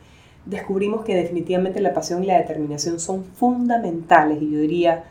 Descubrimos 0.45 1.05
que 1.05 1.15
definitivamente 1.15 1.81
la 1.81 1.95
pasión 1.95 2.25
y 2.25 2.27
la 2.27 2.39
determinación 2.39 2.99
son 2.99 3.25
fundamentales 3.25 4.43
y 4.43 4.51
yo 4.51 4.59
diría 4.59 5.05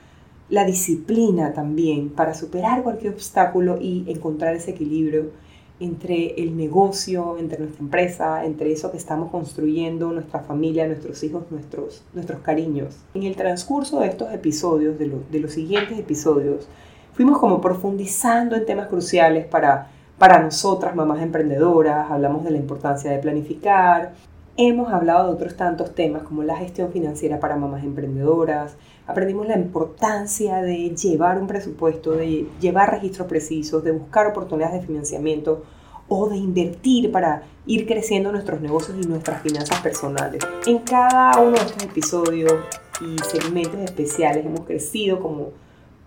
la 0.50 0.66
disciplina 0.66 1.54
también 1.54 2.10
para 2.10 2.34
superar 2.34 2.84
cualquier 2.84 3.14
obstáculo 3.14 3.78
y 3.82 4.04
encontrar 4.08 4.56
ese 4.56 4.72
equilibrio 4.72 5.32
entre 5.80 6.42
el 6.42 6.56
negocio, 6.56 7.38
entre 7.38 7.60
nuestra 7.60 7.82
empresa, 7.82 8.46
entre 8.46 8.72
eso 8.72 8.92
que 8.92 8.98
estamos 8.98 9.32
construyendo, 9.32 10.12
nuestra 10.12 10.40
familia, 10.40 10.88
nuestros 10.88 11.24
hijos, 11.24 11.44
nuestros, 11.50 12.04
nuestros 12.14 12.42
cariños. 12.42 12.96
En 13.14 13.24
el 13.24 13.36
transcurso 13.36 14.00
de 14.00 14.08
estos 14.08 14.32
episodios, 14.34 14.98
de, 14.98 15.12
de 15.32 15.40
los 15.40 15.52
siguientes 15.52 15.98
episodios, 15.98 16.68
fuimos 17.14 17.40
como 17.40 17.60
profundizando 17.60 18.56
en 18.56 18.66
temas 18.66 18.88
cruciales 18.88 19.46
para, 19.46 19.90
para 20.18 20.42
nosotras, 20.42 20.96
mamás 20.96 21.22
emprendedoras, 21.22 22.10
hablamos 22.10 22.44
de 22.44 22.52
la 22.52 22.58
importancia 22.58 23.12
de 23.12 23.20
planificar, 23.20 24.14
hemos 24.58 24.94
hablado 24.94 25.28
de 25.28 25.34
otros 25.34 25.56
tantos 25.56 25.96
temas 25.96 26.24
como 26.24 26.44
la 26.44 26.58
gestión 26.58 26.92
financiera 26.92 27.40
para 27.40 27.56
mamás 27.56 27.84
emprendedoras, 27.84 28.76
aprendimos 29.08 29.48
la 29.48 29.58
importancia 29.58 30.62
de 30.62 30.96
llevar 30.96 31.40
un 31.40 31.48
presupuesto, 31.48 32.12
de 32.12 32.48
llevar 32.60 32.92
registros 32.92 33.28
precisos, 33.28 33.84
de 33.84 33.92
buscar 33.92 34.28
oportunidades 34.28 34.82
de 34.82 34.88
financiamiento 34.88 35.64
o 36.08 36.30
de 36.30 36.38
invertir 36.38 37.12
para 37.12 37.44
ir 37.66 37.88
creciendo 37.88 38.32
nuestros 38.32 38.62
negocios 38.62 38.98
y 39.02 39.08
nuestras 39.08 39.42
finanzas 39.42 39.80
personales. 39.82 40.44
En 40.68 40.80
cada 40.80 41.40
uno 41.40 41.52
de 41.52 41.64
estos 41.64 41.84
episodios 41.84 42.54
y 43.02 43.18
segmentos 43.24 43.80
especiales 43.82 44.46
hemos 44.46 44.62
crecido 44.62 45.20
como 45.20 45.50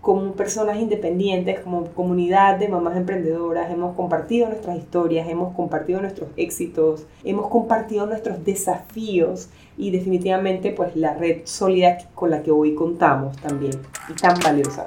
como 0.07 0.31
personas 0.31 0.79
independientes, 0.79 1.59
como 1.59 1.83
comunidad 1.87 2.57
de 2.59 2.69
mamás 2.69 2.95
emprendedoras, 2.95 3.69
hemos 3.69 3.93
compartido 3.93 4.47
nuestras 4.47 4.77
historias, 4.77 5.27
hemos 5.27 5.53
compartido 5.53 5.99
nuestros 5.99 6.29
éxitos, 6.37 7.05
hemos 7.25 7.49
compartido 7.49 8.05
nuestros 8.05 8.45
desafíos 8.45 9.49
y 9.77 9.91
definitivamente 9.91 10.71
pues 10.71 10.95
la 10.95 11.13
red 11.15 11.41
sólida 11.43 11.97
con 12.15 12.29
la 12.29 12.41
que 12.41 12.51
hoy 12.51 12.73
contamos 12.73 13.35
también 13.35 13.73
y 14.07 14.13
tan 14.13 14.39
valiosa. 14.39 14.85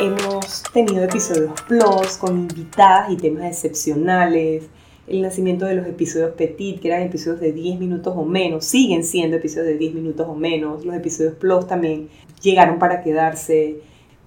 Hemos 0.00 0.62
tenido 0.72 1.04
episodios 1.04 1.52
plus 1.68 2.16
con 2.16 2.38
invitadas 2.38 3.10
y 3.10 3.18
temas 3.18 3.44
excepcionales, 3.44 4.70
el 5.08 5.20
nacimiento 5.20 5.66
de 5.66 5.74
los 5.74 5.86
episodios 5.86 6.30
Petit, 6.36 6.80
que 6.80 6.88
eran 6.88 7.02
episodios 7.02 7.40
de 7.40 7.52
10 7.52 7.78
minutos 7.78 8.14
o 8.16 8.24
menos, 8.24 8.64
siguen 8.64 9.04
siendo 9.04 9.36
episodios 9.36 9.66
de 9.66 9.76
10 9.76 9.94
minutos 9.94 10.26
o 10.26 10.34
menos, 10.34 10.86
los 10.86 10.94
episodios 10.94 11.34
Plus 11.34 11.66
también 11.66 12.08
llegaron 12.40 12.78
para 12.78 13.02
quedarse, 13.02 13.80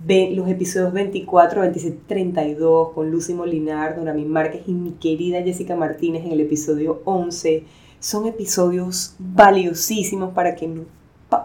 los 0.07 0.50
episodios 0.50 0.91
24, 0.91 1.62
27, 1.62 2.00
32 2.07 2.89
con 2.93 3.10
Lucy 3.10 3.33
Molinar, 3.33 3.95
Donami 3.95 4.25
Márquez 4.25 4.63
y 4.67 4.74
mi 4.74 4.91
querida 4.91 5.41
Jessica 5.41 5.75
Martínez 5.75 6.25
en 6.25 6.33
el 6.33 6.41
episodio 6.41 7.01
11, 7.05 7.63
son 8.00 8.27
episodios 8.27 9.15
valiosísimos 9.17 10.33
para 10.33 10.55
que 10.55 10.67
no, 10.67 10.83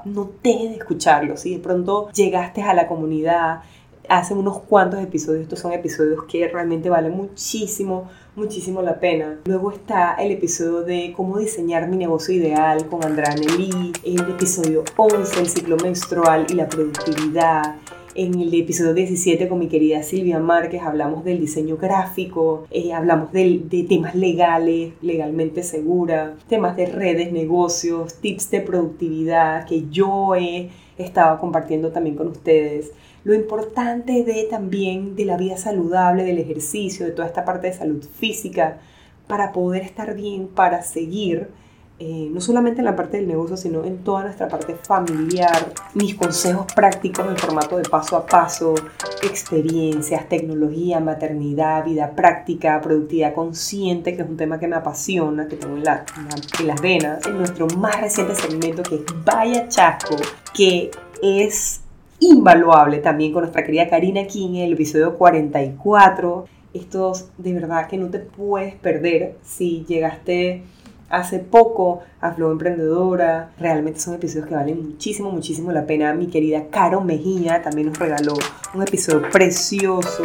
no 0.05 0.31
dejes 0.43 0.71
de 0.71 0.77
escucharlos. 0.77 1.41
Si 1.41 1.53
de 1.55 1.61
pronto 1.61 2.11
llegaste 2.11 2.63
a 2.63 2.75
la 2.75 2.89
comunidad, 2.89 3.63
hace 4.09 4.35
unos 4.35 4.61
cuantos 4.63 5.01
episodios, 5.01 5.43
estos 5.43 5.61
son 5.61 5.73
episodios 5.73 6.25
que 6.25 6.49
realmente 6.49 6.91
valen 6.91 7.13
muchísimo, 7.13 8.09
muchísimo 8.35 8.83
la 8.83 8.99
pena. 8.99 9.39
Luego 9.45 9.71
está 9.71 10.15
el 10.15 10.33
episodio 10.33 10.83
de 10.83 11.13
cómo 11.17 11.39
diseñar 11.39 11.89
mi 11.89 11.97
negocio 11.97 12.35
ideal 12.35 12.89
con 12.89 13.05
Andrea 13.05 13.35
Nelly, 13.35 13.93
el 14.05 14.21
episodio 14.31 14.83
11, 14.97 15.41
el 15.41 15.49
ciclo 15.49 15.77
menstrual 15.77 16.47
y 16.49 16.55
la 16.55 16.69
productividad. 16.69 17.77
En 18.21 18.35
el 18.41 18.53
episodio 18.53 18.95
17 18.95 19.47
con 19.47 19.61
mi 19.61 19.69
querida 19.69 20.03
Silvia 20.03 20.41
Márquez 20.41 20.83
hablamos 20.83 21.23
del 21.23 21.39
diseño 21.39 21.77
gráfico, 21.77 22.67
eh, 22.73 22.93
hablamos 22.93 23.31
de, 23.31 23.87
temas 23.89 24.17
legales, 24.17 24.93
legalmente 25.03 25.63
segura, 25.63 26.35
temas 26.49 26.77
de 26.77 26.87
redes, 26.87 27.31
negocios, 27.31 28.15
tips 28.17 28.51
de 28.51 28.61
productividad 28.61 29.69
que 29.69 29.89
yo 29.89 30.35
he 30.35 30.69
estado 30.99 31.39
compartiendo 31.39 31.93
también 31.93 32.17
con 32.17 32.27
ustedes. 32.27 32.91
Lo 33.23 33.35
importante 33.35 34.25
de 34.25 34.49
también 34.51 35.15
de 35.15 35.25
la 35.25 35.37
vida 35.37 35.57
saludable, 35.57 36.25
del 36.25 36.39
ejercicio, 36.39 37.07
de 37.07 37.13
toda 37.13 37.29
esta 37.29 37.45
parte 37.45 37.69
de 37.69 37.75
salud 37.75 38.05
física, 38.05 38.81
para 39.29 39.53
poder 39.53 39.83
estar 39.83 40.17
bien, 40.17 40.49
para 40.49 40.83
seguir, 40.83 41.51
eh, 42.01 42.29
no 42.31 42.41
solamente 42.41 42.81
en 42.81 42.85
la 42.85 42.95
parte 42.95 43.17
del 43.17 43.27
negocio, 43.27 43.57
sino 43.57 43.85
en 43.85 44.05
toda 44.05 44.23
nuestra 44.23 44.47
parte 44.47 44.77
familiar, 44.77 45.73
mis 45.95 46.15
consejos 46.15 46.67
prácticos 46.73 47.27
en 47.27 47.37
formato 47.37 47.77
de 47.77 47.89
paso 47.89 48.17
a 48.17 48.25
paso, 48.25 48.77
experiencias, 49.25 50.29
tecnología, 50.29 51.01
maternidad, 51.01 51.85
vida 51.85 52.13
práctica, 52.15 52.81
productividad 52.81 53.35
consciente, 53.35 54.15
que 54.15 54.23
es 54.23 54.29
un 54.29 54.37
tema 54.37 54.61
que 54.61 54.69
me 54.69 54.77
apasiona, 54.77 55.49
que 55.49 55.57
tengo 55.57 55.77
en, 55.77 55.83
en 55.83 56.67
las 56.69 56.81
venas, 56.81 57.27
en 57.27 57.37
nuestro 57.37 57.67
más 57.77 58.01
reciente 58.01 58.37
segmento 58.37 58.85
que 58.85 58.95
es 58.97 59.03
Vaya 59.25 59.69
Chasco, 59.69 60.15
que 60.55 60.93
es 61.21 61.81
invaluable 62.21 62.99
también 62.99 63.33
con 63.33 63.43
nuestra 63.43 63.65
querida 63.65 63.89
Karina 63.89 64.25
King 64.29 64.51
en 64.51 64.67
el 64.67 64.73
episodio 64.75 65.17
44. 65.17 66.47
Estos 66.75 67.31
de 67.39 67.55
verdad 67.55 67.89
que 67.89 67.97
no 67.97 68.09
te 68.09 68.21
puedes 68.21 68.77
perder 68.77 69.37
si 69.43 69.85
llegaste 69.89 70.63
hace 71.09 71.39
poco 71.39 72.01
a 72.21 72.33
Flow 72.33 72.53
Emprendedora. 72.53 73.53
Realmente 73.59 74.01
son 74.01 74.15
episodios 74.15 74.47
que 74.47 74.55
valen 74.55 74.91
muchísimo, 74.91 75.31
muchísimo 75.31 75.73
la 75.73 75.87
pena. 75.87 76.13
Mi 76.15 76.29
querida 76.29 76.69
Caro 76.71 77.01
Mejía 77.01 77.63
también 77.63 77.89
nos 77.89 77.99
regaló 77.99 78.35
un 78.75 78.83
episodio 78.83 79.29
precioso. 79.31 80.25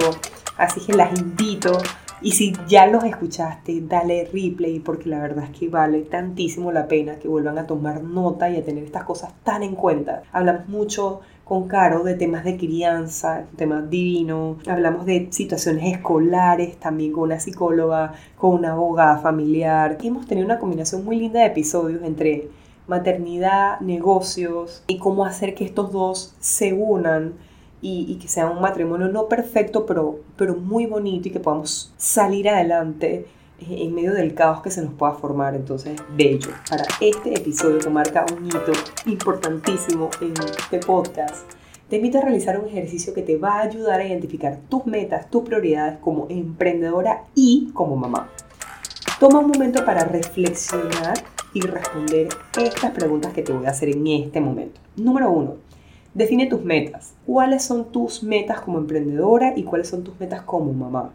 Así 0.57 0.81
que 0.81 0.93
las 0.93 1.17
invito 1.19 1.79
y 2.23 2.31
si 2.31 2.53
ya 2.69 2.87
los 2.87 3.03
escuchaste, 3.03 3.81
dale 3.81 4.29
replay 4.31 4.79
porque 4.79 5.09
la 5.09 5.19
verdad 5.19 5.43
es 5.51 5.59
que 5.59 5.67
vale 5.67 6.03
tantísimo 6.03 6.71
la 6.71 6.87
pena 6.87 7.17
que 7.17 7.27
vuelvan 7.27 7.57
a 7.57 7.67
tomar 7.67 8.01
nota 8.01 8.49
y 8.49 8.55
a 8.55 8.63
tener 8.63 8.85
estas 8.85 9.03
cosas 9.03 9.33
tan 9.43 9.61
en 9.61 9.75
cuenta. 9.75 10.23
Hablamos 10.31 10.69
mucho 10.69 11.19
con 11.43 11.67
Caro 11.67 12.03
de 12.03 12.15
temas 12.15 12.45
de 12.45 12.57
crianza, 12.57 13.45
temas 13.57 13.89
divinos, 13.89 14.57
hablamos 14.67 15.05
de 15.05 15.27
situaciones 15.31 15.93
escolares 15.93 16.77
también 16.79 17.11
con 17.11 17.23
una 17.23 17.39
psicóloga, 17.39 18.13
con 18.37 18.51
una 18.51 18.71
abogada 18.71 19.17
familiar. 19.17 19.97
Hemos 20.01 20.25
tenido 20.25 20.45
una 20.45 20.59
combinación 20.59 21.03
muy 21.03 21.17
linda 21.17 21.41
de 21.41 21.47
episodios 21.47 22.01
entre 22.03 22.49
maternidad, 22.87 23.79
negocios 23.81 24.83
y 24.87 24.97
cómo 24.99 25.25
hacer 25.25 25.53
que 25.55 25.65
estos 25.65 25.91
dos 25.91 26.35
se 26.39 26.73
unan 26.73 27.33
y, 27.81 28.15
que 28.15 28.29
sea 28.29 28.49
un 28.49 28.61
matrimonio 28.61 29.09
no 29.09 29.27
perfecto, 29.27 29.85
pero, 29.85 30.19
pero 30.37 30.55
muy 30.55 30.85
bonito 30.85 31.27
y 31.27 31.31
que 31.31 31.41
podamos 31.41 31.93
salir 31.97 32.47
adelante 32.47 33.27
en 33.59 33.93
medio 33.93 34.13
del 34.13 34.33
caos 34.33 34.61
que 34.61 34.71
se 34.71 34.81
nos 34.81 34.93
pueda 34.93 35.13
formar. 35.13 35.55
Entonces, 35.55 36.01
bello. 36.15 36.51
Para 36.69 36.83
este 36.99 37.33
episodio 37.33 37.79
que 37.79 37.89
marca 37.89 38.25
un 38.35 38.45
hito 38.45 38.71
importantísimo 39.05 40.09
en 40.21 40.33
este 40.33 40.79
podcast, 40.79 41.49
te 41.89 41.97
invito 41.97 42.17
a 42.17 42.21
realizar 42.21 42.59
un 42.59 42.67
ejercicio 42.67 43.13
que 43.13 43.21
te 43.21 43.37
va 43.37 43.59
a 43.59 43.61
ayudar 43.61 43.99
a 43.99 44.07
identificar 44.07 44.59
tus 44.69 44.85
metas, 44.85 45.29
tus 45.29 45.43
prioridades 45.43 45.99
como 45.99 46.27
emprendedora 46.29 47.23
y 47.35 47.69
como 47.73 47.95
mamá. 47.95 48.29
Toma 49.19 49.39
un 49.39 49.47
momento 49.47 49.85
para 49.85 50.03
reflexionar 50.03 51.13
y 51.53 51.61
responder 51.61 52.29
estas 52.57 52.91
preguntas 52.91 53.33
que 53.33 53.43
te 53.43 53.53
voy 53.53 53.65
a 53.65 53.69
hacer 53.69 53.89
en 53.89 54.07
este 54.07 54.41
momento. 54.41 54.81
Número 54.95 55.31
uno, 55.31 55.57
Define 56.13 56.45
tus 56.45 56.63
metas. 56.63 57.15
¿Cuáles 57.25 57.63
son 57.63 57.91
tus 57.91 58.21
metas 58.21 58.61
como 58.61 58.77
emprendedora 58.77 59.53
y 59.55 59.63
cuáles 59.63 59.87
son 59.87 60.03
tus 60.03 60.19
metas 60.19 60.43
como 60.43 60.71
mamá? 60.71 61.11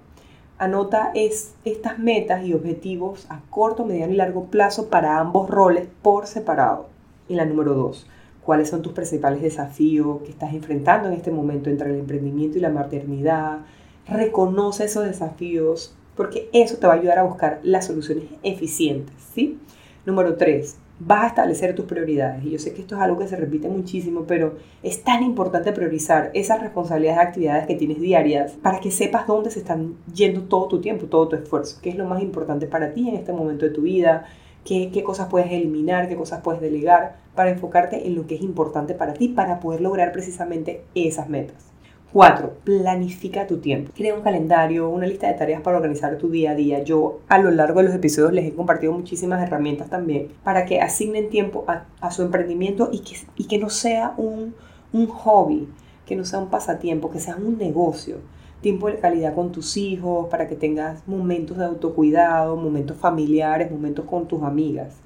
Anota 0.59 1.13
es, 1.15 1.55
estas 1.65 2.01
metas 2.01 2.45
y 2.45 2.53
objetivos 2.53 3.27
a 3.29 3.41
corto, 3.49 3.85
mediano 3.85 4.13
y 4.13 4.17
largo 4.17 4.47
plazo 4.47 4.89
para 4.89 5.21
ambos 5.21 5.49
roles 5.49 5.87
por 6.03 6.27
separado. 6.27 6.87
Y 7.29 7.35
la 7.35 7.45
número 7.45 7.75
dos, 7.75 8.09
¿cuáles 8.45 8.69
son 8.69 8.83
tus 8.83 8.93
principales 8.93 9.41
desafíos 9.41 10.21
que 10.23 10.31
estás 10.31 10.53
enfrentando 10.53 11.07
en 11.07 11.15
este 11.15 11.31
momento 11.31 11.71
entre 11.71 11.91
el 11.91 12.01
emprendimiento 12.01 12.59
y 12.59 12.61
la 12.61 12.71
maternidad? 12.71 13.61
Reconoce 14.09 14.87
esos 14.87 15.05
desafíos 15.05 15.95
porque 16.17 16.49
eso 16.53 16.79
te 16.79 16.89
va 16.89 16.95
a 16.95 16.97
ayudar 16.97 17.21
a 17.21 17.25
buscar 17.25 17.61
las 17.63 17.87
soluciones 17.87 18.25
eficientes, 18.43 19.15
¿sí? 19.33 19.61
Número 20.05 20.35
tres, 20.35 20.77
vas 21.01 21.25
a 21.25 21.27
establecer 21.29 21.75
tus 21.75 21.85
prioridades. 21.85 22.45
Y 22.45 22.51
yo 22.51 22.59
sé 22.59 22.73
que 22.73 22.81
esto 22.81 22.97
es 22.97 23.01
algo 23.01 23.19
que 23.19 23.29
se 23.29 23.37
repite 23.37 23.69
muchísimo, 23.69 24.25
pero 24.27 24.57
es 24.83 25.03
tan 25.05 25.23
importante 25.23 25.73
priorizar 25.73 26.31
esas 26.35 26.61
responsabilidades, 26.61 27.21
actividades 27.21 27.67
que 27.67 27.75
tienes 27.75 28.01
diarias 28.01 28.53
para 28.63 28.81
que 28.81 28.91
sepas 28.91 29.27
dónde 29.27 29.51
se 29.51 29.61
están 29.61 29.95
yendo 30.13 30.43
todo 30.43 30.69
tu 30.69 30.81
tiempo, 30.81 31.07
todo 31.07 31.29
tu 31.29 31.37
esfuerzo, 31.37 31.79
qué 31.83 31.91
es 31.91 31.97
lo 31.97 32.07
más 32.07 32.23
importante 32.23 32.67
para 32.67 32.93
ti 32.93 33.09
en 33.09 33.17
este 33.17 33.33
momento 33.33 33.67
de 33.67 33.73
tu 33.73 33.83
vida, 33.83 34.27
qué, 34.65 34.91
qué 34.93 35.03
cosas 35.03 35.29
puedes 35.29 35.51
eliminar, 35.51 36.09
qué 36.09 36.17
cosas 36.17 36.41
puedes 36.43 36.61
delegar, 36.61 37.17
para 37.35 37.51
enfocarte 37.51 38.07
en 38.07 38.17
lo 38.17 38.27
que 38.27 38.35
es 38.35 38.43
importante 38.43 38.95
para 38.95 39.15
ti, 39.15 39.29
para 39.29 39.61
poder 39.61 39.81
lograr 39.81 40.11
precisamente 40.11 40.83
esas 40.97 41.29
metas. 41.29 41.68
4. 42.13 42.61
Planifica 42.65 43.47
tu 43.47 43.59
tiempo. 43.59 43.93
Crea 43.95 44.15
un 44.15 44.23
calendario, 44.23 44.89
una 44.89 45.07
lista 45.07 45.27
de 45.29 45.35
tareas 45.35 45.61
para 45.61 45.77
organizar 45.77 46.17
tu 46.17 46.31
día 46.31 46.53
a 46.53 46.55
día. 46.55 46.83
Yo 46.83 47.21
a 47.29 47.39
lo 47.39 47.51
largo 47.51 47.81
de 47.81 47.87
los 47.87 47.95
episodios 47.95 48.33
les 48.33 48.47
he 48.47 48.55
compartido 48.55 48.93
muchísimas 48.93 49.43
herramientas 49.43 49.91
también 49.91 50.29
para 50.43 50.65
que 50.65 50.81
asignen 50.81 51.29
tiempo 51.29 51.67
a, 51.69 52.11
su 52.11 52.23
emprendimiento 52.23 52.89
y 52.91 53.01
que, 53.01 53.17
y 53.37 53.45
que 53.45 53.59
no 53.59 53.69
sea 53.69 54.15
un, 54.17 54.55
un 54.93 55.07
hobby, 55.07 55.69
que 56.07 56.17
no 56.17 56.25
sea 56.25 56.39
un 56.39 56.49
pasatiempo, 56.49 57.11
que 57.11 57.21
sea 57.21 57.37
un 57.37 57.59
negocio. 57.59 58.17
Tiempo 58.63 58.89
de 58.89 58.99
calidad 58.99 59.35
con 59.35 59.53
tus 59.53 59.77
hijos, 59.77 60.29
para 60.31 60.49
que 60.49 60.57
tengas 60.57 61.07
momentos 61.07 61.59
de 61.59 61.67
autocuidado, 61.67 62.57
momentos 62.57 62.97
familiares, 62.97 63.71
momentos 63.71 64.07
con 64.07 64.27
tus 64.27 64.43
amigas. 64.43 64.97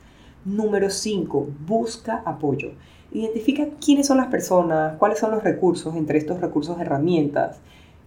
Número 0.44 0.88
5. 0.88 1.48
Busca 1.66 2.22
apoyo. 2.24 2.70
Identifica 3.14 3.66
quiénes 3.84 4.06
son 4.06 4.16
las 4.16 4.28
personas, 4.28 4.96
cuáles 4.98 5.18
son 5.18 5.32
los 5.32 5.42
recursos, 5.42 5.94
entre 5.96 6.18
estos 6.18 6.40
recursos 6.40 6.80
herramientas, 6.80 7.58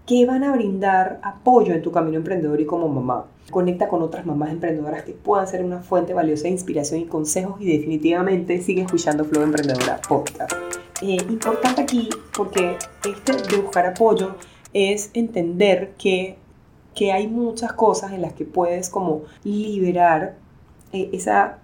que 0.06 0.26
van 0.26 0.44
a 0.44 0.52
brindar 0.52 1.20
apoyo 1.24 1.74
en 1.74 1.82
tu 1.82 1.92
camino 1.92 2.18
emprendedor 2.18 2.60
y 2.60 2.66
como 2.66 2.88
mamá. 2.88 3.26
Conecta 3.52 3.88
con 3.88 4.02
otras 4.02 4.26
mamás 4.26 4.52
emprendedoras 4.52 5.04
que 5.04 5.14
puedan 5.14 5.48
ser 5.48 5.64
una 5.64 5.80
fuente 5.80 6.14
valiosa 6.14 6.44
de 6.44 6.50
inspiración 6.50 7.02
y 7.02 7.06
consejos 7.06 7.60
y 7.60 7.66
definitivamente 7.66 8.62
sigue 8.62 8.82
escuchando 8.82 9.26
Flow 9.26 9.44
Emprendedora 9.44 10.00
Podcast. 10.08 10.54
Eh, 11.02 11.18
importante 11.30 11.82
aquí 11.82 12.10
porque 12.36 12.78
este 13.08 13.34
de 13.34 13.62
buscar 13.62 13.86
apoyo 13.86 14.36
es 14.74 15.12
entender 15.14 15.94
que, 15.98 16.38
que 16.94 17.12
hay 17.12 17.28
muchas 17.28 17.74
cosas 17.74 18.14
en 18.14 18.22
las 18.22 18.34
que 18.34 18.46
puedes 18.46 18.90
como 18.90 19.24
liberar 19.44 20.36
eh, 20.94 21.10
esa, 21.14 21.60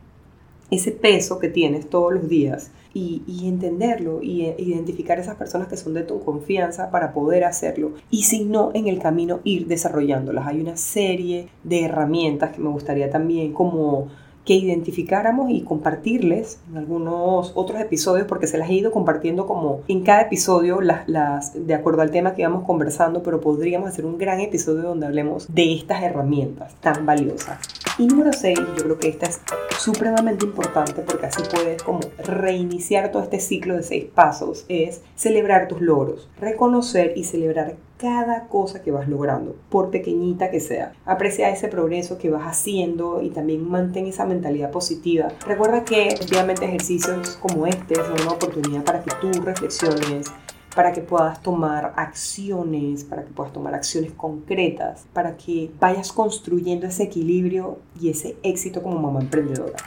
ese 0.69 0.91
peso 0.91 1.39
que 1.39 1.49
tienes 1.49 1.89
todos 1.89 2.13
los 2.13 2.27
días 2.27 2.71
y, 2.93 3.47
entenderlo 3.47 4.21
y 4.21 4.45
e, 4.45 4.55
identificar 4.59 5.19
esas 5.19 5.35
personas 5.35 5.67
que 5.67 5.77
son 5.77 5.93
de 5.93 6.03
tu 6.03 6.19
confianza 6.23 6.91
para 6.91 7.13
poder 7.13 7.43
hacerlo. 7.43 7.93
Y 8.09 8.23
si 8.23 8.45
no, 8.45 8.71
en 8.73 8.87
el 8.87 8.99
camino 8.99 9.39
ir 9.43 9.67
desarrollándolas. 9.67 10.47
Hay 10.47 10.61
una 10.61 10.77
serie 10.77 11.49
de 11.63 11.85
herramientas 11.85 12.51
que 12.51 12.61
me 12.61 12.69
gustaría 12.69 13.09
también 13.09 13.53
como 13.53 14.07
que 14.45 14.53
identificáramos 14.55 15.51
y 15.51 15.61
compartirles 15.61 16.59
en 16.69 16.77
algunos 16.77 17.51
otros 17.55 17.79
episodios, 17.79 18.25
porque 18.27 18.47
se 18.47 18.57
las 18.57 18.69
he 18.69 18.73
ido 18.73 18.91
compartiendo 18.91 19.45
como 19.45 19.81
en 19.87 20.01
cada 20.03 20.21
episodio, 20.21 20.81
las, 20.81 21.07
las, 21.07 21.67
de 21.67 21.73
acuerdo 21.75 22.01
al 22.01 22.11
tema 22.11 22.33
que 22.33 22.41
íbamos 22.41 22.63
conversando, 22.63 23.21
pero 23.21 23.39
podríamos 23.39 23.89
hacer 23.89 24.05
un 24.05 24.17
gran 24.17 24.39
episodio 24.39 24.81
donde 24.81 25.05
hablemos 25.05 25.53
de 25.53 25.73
estas 25.73 26.01
herramientas 26.01 26.75
tan 26.81 27.05
valiosas. 27.05 27.59
Y 27.97 28.07
número 28.07 28.33
6, 28.33 28.57
yo 28.77 28.83
creo 28.83 28.97
que 28.97 29.09
esta 29.09 29.27
es 29.27 29.41
supremamente 29.77 30.45
importante 30.45 31.01
porque 31.01 31.25
así 31.25 31.43
puedes 31.51 31.83
como 31.83 31.99
reiniciar 32.23 33.11
todo 33.11 33.23
este 33.23 33.39
ciclo 33.39 33.75
de 33.75 33.83
seis 33.83 34.05
pasos, 34.05 34.65
es 34.69 35.01
celebrar 35.15 35.67
tus 35.67 35.81
logros, 35.81 36.29
reconocer 36.39 37.13
y 37.15 37.23
celebrar 37.23 37.75
cada 37.97 38.47
cosa 38.47 38.81
que 38.81 38.91
vas 38.91 39.07
logrando, 39.07 39.55
por 39.69 39.91
pequeñita 39.91 40.49
que 40.49 40.59
sea. 40.59 40.93
Aprecia 41.05 41.51
ese 41.51 41.67
progreso 41.67 42.17
que 42.17 42.31
vas 42.31 42.47
haciendo 42.47 43.21
y 43.21 43.29
también 43.29 43.69
mantén 43.69 44.07
esa 44.07 44.25
mentalidad 44.25 44.71
positiva. 44.71 45.27
Recuerda 45.45 45.85
que 45.85 46.07
efectivamente 46.07 46.65
ejercicios 46.65 47.37
como 47.41 47.67
este 47.67 47.95
son 47.95 48.21
una 48.21 48.31
oportunidad 48.31 48.83
para 48.83 49.03
que 49.03 49.11
tú 49.21 49.31
reflexiones, 49.41 50.31
para 50.75 50.93
que 50.93 51.01
puedas 51.01 51.41
tomar 51.41 51.93
acciones, 51.95 53.03
para 53.03 53.23
que 53.23 53.31
puedas 53.31 53.53
tomar 53.53 53.73
acciones 53.75 54.11
concretas, 54.13 55.05
para 55.13 55.37
que 55.37 55.71
vayas 55.79 56.11
construyendo 56.11 56.87
ese 56.87 57.03
equilibrio 57.03 57.79
y 57.99 58.09
ese 58.09 58.37
éxito 58.43 58.81
como 58.81 58.99
mamá 58.99 59.19
emprendedora 59.21 59.77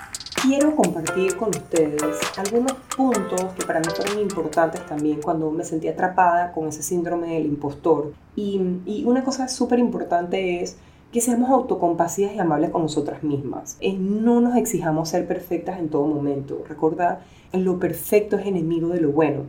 quiero 0.46 0.76
compartir 0.76 1.36
con 1.36 1.48
ustedes 1.48 2.02
algunos 2.36 2.72
puntos 2.94 3.52
que 3.56 3.64
para 3.64 3.80
mí 3.80 3.86
fueron 3.94 4.18
importantes 4.18 4.84
también 4.86 5.22
cuando 5.22 5.50
me 5.50 5.64
sentí 5.64 5.88
atrapada 5.88 6.52
con 6.52 6.68
ese 6.68 6.82
síndrome 6.82 7.34
del 7.34 7.46
impostor. 7.46 8.12
Y, 8.36 9.04
una 9.06 9.24
cosa 9.24 9.48
súper 9.48 9.78
importante 9.78 10.60
es 10.60 10.76
que 11.12 11.20
seamos 11.20 11.48
autocompasivas 11.48 12.34
y 12.34 12.38
amables 12.38 12.70
con 12.70 12.82
nosotras 12.82 13.22
mismas. 13.22 13.78
No 13.98 14.40
nos 14.40 14.56
exijamos 14.56 15.08
ser 15.08 15.26
perfectas 15.26 15.78
en 15.78 15.88
todo 15.88 16.06
momento. 16.06 16.62
Recuerda, 16.68 17.20
lo 17.52 17.78
perfecto 17.78 18.36
es 18.36 18.46
enemigo 18.46 18.88
de 18.88 19.00
lo 19.00 19.12
bueno. 19.12 19.44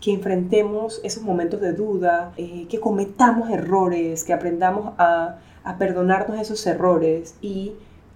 Que 0.00 0.12
enfrentemos 0.12 1.00
esos 1.02 1.22
momentos 1.22 1.60
de 1.60 1.72
duda, 1.72 2.32
eh, 2.36 2.66
que 2.68 2.80
cometamos 2.80 3.50
errores, 3.50 4.24
que 4.24 4.32
aprendamos 4.32 4.94
a, 4.98 5.38
a 5.64 5.76
perdonarnos 5.78 6.40
esos 6.40 6.64
errores 6.66 7.34
y 7.40 7.72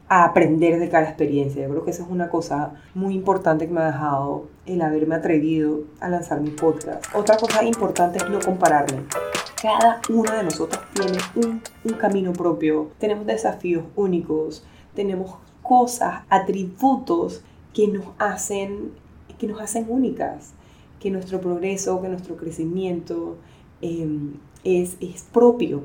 a 0.09 0.25
aprender 0.25 0.79
de 0.79 0.91
cada 0.91 1.05
experiencia. 1.05 1.63
Yo 1.63 1.71
creo 1.71 1.85
que 1.85 1.91
esa 1.91 2.03
es 2.03 2.09
una 2.11 2.29
cosa 2.29 2.75
muy 2.95 3.15
importante 3.15 3.67
que 3.67 3.73
me 3.73 3.81
ha 3.81 3.87
dejado 3.87 4.47
el 4.67 4.83
haberme 4.83 5.15
atrevido 5.15 5.85
a 6.01 6.09
lanzar 6.09 6.41
mi 6.41 6.51
podcast. 6.51 7.05
Otra 7.15 7.37
cosa 7.39 7.65
importante 7.65 8.19
es 8.19 8.29
no 8.29 8.39
compararme. 8.41 9.05
Cada 9.63 10.01
una 10.11 10.35
de 10.35 10.43
nosotros 10.43 10.83
tiene 10.93 11.19
un, 11.37 11.63
un 11.85 11.93
camino 11.95 12.33
propio, 12.35 12.91
tenemos 12.99 13.25
desafíos 13.25 13.85
únicos, 13.97 14.67
tenemos 14.95 15.37
cosas, 15.63 16.25
atributos 16.29 17.43
que 17.73 17.89
nos 17.89 18.05
hacen, 18.19 18.93
que 19.39 19.47
nos 19.47 19.61
hacen 19.63 19.87
únicas, 19.89 20.53
que 21.03 21.11
nuestro 21.11 21.41
progreso, 21.41 22.01
que 22.01 22.09
nuestro 22.09 22.37
crecimiento 22.37 23.37
eh, 23.81 24.07
es, 24.63 24.97
es 25.01 25.25
propio 25.33 25.83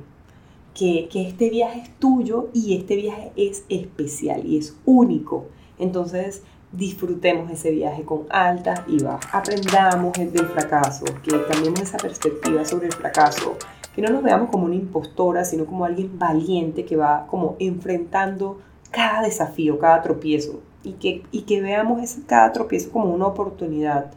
que, 0.75 1.09
este 1.11 1.49
viaje 1.49 1.79
es 1.79 1.89
tuyo 1.97 2.49
y 2.53 2.77
este 2.77 2.95
viaje 2.95 3.31
es 3.35 3.63
especial 3.67 4.45
y 4.45 4.57
es 4.57 4.77
único. 4.85 5.45
Entonces, 5.79 6.43
disfrutemos 6.71 7.49
ese 7.49 7.71
viaje 7.71 8.03
con 8.03 8.27
altas 8.29 8.81
y 8.87 9.01
bajas. 9.01 9.33
Aprendamos 9.33 10.13
del 10.13 10.45
fracaso, 10.45 11.05
que 11.23 11.43
cambiemos 11.45 11.81
esa 11.81 11.97
perspectiva 11.97 12.63
sobre 12.63 12.87
el 12.87 12.93
fracaso, 12.93 13.57
que 13.95 14.03
no 14.03 14.09
nos 14.09 14.21
veamos 14.21 14.51
como 14.51 14.65
una 14.65 14.75
impostora, 14.75 15.45
sino 15.45 15.65
como 15.65 15.85
alguien 15.85 16.19
valiente 16.19 16.85
que 16.85 16.95
va 16.95 17.25
como 17.25 17.55
enfrentando 17.57 18.59
cada 18.91 19.23
desafío, 19.23 19.79
cada 19.79 20.03
tropiezo, 20.03 20.61
y 20.83 20.93
que, 20.93 21.23
y 21.31 21.41
que 21.41 21.59
veamos 21.61 22.03
ese, 22.03 22.21
cada 22.27 22.51
tropiezo 22.51 22.91
como 22.91 23.11
una 23.11 23.25
oportunidad 23.25 24.11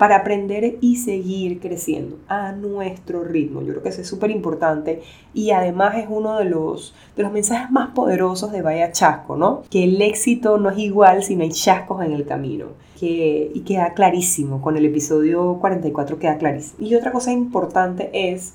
para 0.00 0.16
aprender 0.16 0.78
y 0.80 0.96
seguir 0.96 1.60
creciendo 1.60 2.16
a 2.26 2.52
nuestro 2.52 3.22
ritmo. 3.22 3.60
Yo 3.60 3.72
creo 3.72 3.82
que 3.82 3.90
eso 3.90 4.00
es 4.00 4.08
súper 4.08 4.30
importante 4.30 5.02
y 5.34 5.50
además 5.50 5.94
es 5.98 6.06
uno 6.08 6.38
de 6.38 6.46
los, 6.46 6.94
de 7.18 7.22
los 7.22 7.30
mensajes 7.30 7.70
más 7.70 7.90
poderosos 7.90 8.50
de 8.50 8.62
Vaya 8.62 8.92
Chasco, 8.92 9.36
¿no? 9.36 9.62
Que 9.68 9.84
el 9.84 10.00
éxito 10.00 10.56
no 10.56 10.70
es 10.70 10.78
igual 10.78 11.22
si 11.22 11.36
no 11.36 11.42
hay 11.42 11.50
chascos 11.50 12.02
en 12.02 12.12
el 12.12 12.24
camino. 12.24 12.68
Que, 12.98 13.52
y 13.54 13.60
queda 13.60 13.92
clarísimo, 13.92 14.62
con 14.62 14.78
el 14.78 14.86
episodio 14.86 15.58
44 15.60 16.18
queda 16.18 16.38
clarísimo. 16.38 16.88
Y 16.88 16.94
otra 16.94 17.12
cosa 17.12 17.30
importante 17.32 18.08
es 18.32 18.54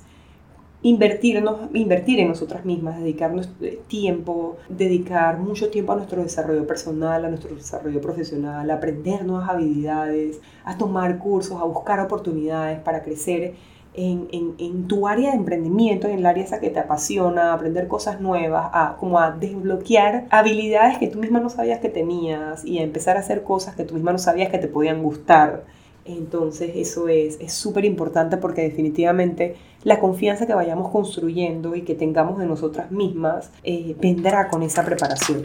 invertirnos, 0.86 1.68
invertir 1.74 2.20
en 2.20 2.28
nosotras 2.28 2.64
mismas, 2.64 3.00
dedicarnos 3.00 3.48
tiempo, 3.88 4.56
dedicar 4.68 5.40
mucho 5.40 5.68
tiempo 5.68 5.92
a 5.92 5.96
nuestro 5.96 6.22
desarrollo 6.22 6.64
personal, 6.64 7.24
a 7.24 7.28
nuestro 7.28 7.56
desarrollo 7.56 8.00
profesional, 8.00 8.70
a 8.70 8.74
aprender 8.74 9.24
nuevas 9.24 9.50
habilidades, 9.50 10.40
a 10.64 10.78
tomar 10.78 11.18
cursos, 11.18 11.60
a 11.60 11.64
buscar 11.64 11.98
oportunidades 11.98 12.78
para 12.78 13.02
crecer 13.02 13.54
en, 13.94 14.28
en, 14.30 14.54
en, 14.58 14.86
tu 14.86 15.08
área 15.08 15.32
de 15.32 15.38
emprendimiento, 15.38 16.06
en 16.06 16.18
el 16.18 16.26
área 16.26 16.44
esa 16.44 16.60
que 16.60 16.70
te 16.70 16.78
apasiona, 16.78 17.52
aprender 17.52 17.88
cosas 17.88 18.20
nuevas, 18.20 18.70
a 18.72 18.96
como 19.00 19.18
a 19.18 19.32
desbloquear 19.32 20.26
habilidades 20.30 20.98
que 20.98 21.08
tú 21.08 21.18
misma 21.18 21.40
no 21.40 21.50
sabías 21.50 21.80
que 21.80 21.88
tenías 21.88 22.64
y 22.64 22.78
a 22.78 22.84
empezar 22.84 23.16
a 23.16 23.20
hacer 23.20 23.42
cosas 23.42 23.74
que 23.74 23.82
tú 23.82 23.94
misma 23.94 24.12
no 24.12 24.18
sabías 24.18 24.50
que 24.50 24.58
te 24.58 24.68
podían 24.68 25.02
gustar. 25.02 25.64
Entonces 26.06 26.72
eso 26.74 27.08
es 27.08 27.38
súper 27.52 27.84
importante 27.84 28.36
porque 28.36 28.62
definitivamente 28.62 29.56
la 29.82 30.00
confianza 30.00 30.46
que 30.46 30.54
vayamos 30.54 30.90
construyendo 30.90 31.74
y 31.74 31.82
que 31.82 31.94
tengamos 31.94 32.38
de 32.38 32.46
nosotras 32.46 32.90
mismas 32.90 33.50
eh, 33.64 33.96
vendrá 34.00 34.48
con 34.48 34.62
esa 34.62 34.84
preparación. 34.84 35.42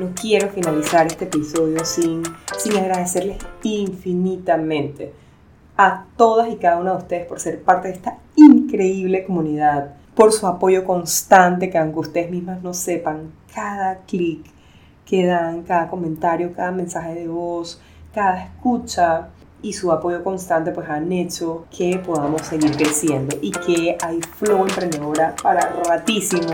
No 0.00 0.10
quiero 0.20 0.48
finalizar 0.48 1.06
este 1.06 1.24
episodio 1.24 1.84
sin, 1.84 2.22
sin 2.58 2.76
agradecerles 2.76 3.38
infinitamente 3.62 5.12
a 5.76 6.06
todas 6.16 6.48
y 6.50 6.56
cada 6.56 6.78
una 6.78 6.92
de 6.92 6.98
ustedes 6.98 7.26
por 7.26 7.40
ser 7.40 7.62
parte 7.62 7.88
de 7.88 7.94
esta 7.94 8.18
increíble 8.36 9.24
comunidad, 9.24 9.94
por 10.14 10.32
su 10.32 10.46
apoyo 10.46 10.84
constante, 10.84 11.70
que 11.70 11.78
aunque 11.78 12.00
ustedes 12.00 12.30
mismas 12.30 12.62
no 12.62 12.74
sepan, 12.74 13.32
cada 13.54 13.98
clic 14.00 14.44
que 15.04 15.26
dan, 15.26 15.62
cada 15.62 15.88
comentario, 15.88 16.52
cada 16.54 16.72
mensaje 16.72 17.14
de 17.14 17.28
voz, 17.28 17.80
cada 18.14 18.44
escucha, 18.44 19.28
y 19.62 19.72
su 19.72 19.90
apoyo 19.92 20.22
constante 20.22 20.70
pues 20.70 20.88
han 20.88 21.10
hecho 21.12 21.64
que 21.76 21.98
podamos 21.98 22.42
seguir 22.42 22.76
creciendo 22.76 23.36
y 23.40 23.50
que 23.50 23.96
hay 24.00 24.20
flow 24.20 24.66
emprendedora 24.66 25.34
para 25.42 25.68
ratísimo. 25.84 26.52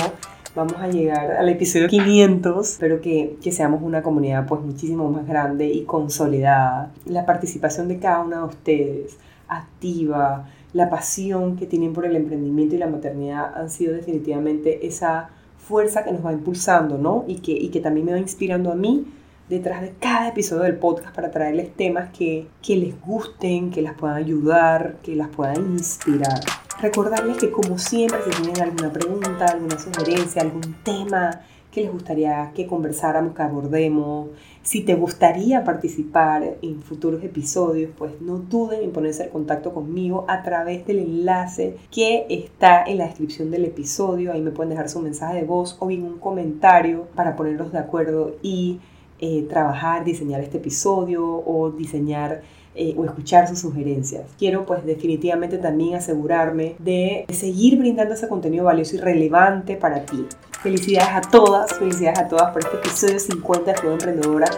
Vamos 0.54 0.76
a 0.78 0.88
llegar 0.88 1.32
al 1.32 1.48
episodio 1.48 1.88
500, 1.88 2.76
pero 2.78 3.00
que, 3.00 3.38
que 3.42 3.52
seamos 3.52 3.82
una 3.82 4.02
comunidad 4.02 4.46
pues 4.46 4.60
muchísimo 4.60 5.10
más 5.10 5.26
grande 5.26 5.66
y 5.66 5.84
consolidada. 5.84 6.92
La 7.06 7.24
participación 7.24 7.88
de 7.88 7.98
cada 7.98 8.20
una 8.20 8.38
de 8.38 8.44
ustedes, 8.44 9.16
activa, 9.48 10.46
la 10.74 10.90
pasión 10.90 11.56
que 11.56 11.66
tienen 11.66 11.92
por 11.92 12.04
el 12.04 12.16
emprendimiento 12.16 12.74
y 12.74 12.78
la 12.78 12.86
maternidad 12.86 13.54
han 13.54 13.70
sido 13.70 13.94
definitivamente 13.94 14.86
esa 14.86 15.30
fuerza 15.58 16.04
que 16.04 16.12
nos 16.12 16.24
va 16.24 16.32
impulsando, 16.32 16.98
¿no? 16.98 17.24
Y 17.26 17.36
que, 17.36 17.52
y 17.52 17.68
que 17.68 17.80
también 17.80 18.06
me 18.06 18.12
va 18.12 18.18
inspirando 18.18 18.72
a 18.72 18.74
mí 18.74 19.06
detrás 19.52 19.82
de 19.82 19.92
cada 20.00 20.28
episodio 20.28 20.62
del 20.62 20.76
podcast 20.76 21.14
para 21.14 21.30
traerles 21.30 21.76
temas 21.76 22.10
que, 22.10 22.46
que 22.62 22.74
les 22.74 22.98
gusten, 23.02 23.70
que 23.70 23.82
las 23.82 23.94
puedan 23.94 24.16
ayudar, 24.16 24.96
que 25.02 25.14
las 25.14 25.28
puedan 25.28 25.72
inspirar. 25.72 26.40
Recordarles 26.80 27.36
que 27.36 27.50
como 27.50 27.78
siempre, 27.78 28.18
si 28.24 28.42
tienen 28.42 28.62
alguna 28.62 28.90
pregunta, 28.90 29.44
alguna 29.44 29.78
sugerencia, 29.78 30.40
algún 30.40 30.74
tema 30.82 31.42
que 31.70 31.82
les 31.82 31.92
gustaría 31.92 32.50
que 32.54 32.66
conversáramos, 32.66 33.34
que 33.34 33.42
abordemos, 33.42 34.30
si 34.62 34.82
te 34.82 34.94
gustaría 34.94 35.64
participar 35.64 36.56
en 36.62 36.82
futuros 36.82 37.22
episodios, 37.22 37.90
pues 37.96 38.20
no 38.22 38.38
duden 38.38 38.82
en 38.82 38.92
ponerse 38.92 39.24
en 39.24 39.30
contacto 39.30 39.74
conmigo 39.74 40.24
a 40.28 40.42
través 40.42 40.86
del 40.86 40.98
enlace 40.98 41.76
que 41.90 42.26
está 42.30 42.84
en 42.84 42.98
la 42.98 43.06
descripción 43.06 43.50
del 43.50 43.66
episodio. 43.66 44.32
Ahí 44.32 44.40
me 44.40 44.50
pueden 44.50 44.70
dejar 44.70 44.88
su 44.88 45.00
mensaje 45.00 45.36
de 45.36 45.44
voz 45.44 45.76
o 45.78 45.86
bien 45.88 46.04
un 46.04 46.18
comentario 46.18 47.08
para 47.14 47.36
ponerlos 47.36 47.72
de 47.72 47.78
acuerdo 47.78 48.36
y 48.42 48.80
eh, 49.24 49.46
trabajar, 49.48 50.04
diseñar 50.04 50.40
este 50.40 50.56
episodio 50.58 51.24
o 51.24 51.70
diseñar 51.70 52.42
eh, 52.74 52.92
o 52.96 53.04
escuchar 53.04 53.46
sus 53.46 53.60
sugerencias. 53.60 54.24
Quiero 54.36 54.66
pues 54.66 54.84
definitivamente 54.84 55.58
también 55.58 55.94
asegurarme 55.94 56.74
de 56.80 57.26
seguir 57.28 57.78
brindando 57.78 58.14
ese 58.14 58.26
contenido 58.26 58.64
valioso 58.64 58.96
y 58.96 58.98
relevante 58.98 59.76
para 59.76 60.04
ti. 60.04 60.26
Felicidades 60.62 61.10
a 61.12 61.20
todas, 61.28 61.76
felicidades 61.76 62.20
a 62.20 62.28
todas 62.28 62.52
por 62.52 62.64
este 62.64 62.76
episodio 62.76 63.18
50 63.18 63.72
de 63.72 63.78
Flow 63.78 63.92
Emprendedora. 63.94 64.48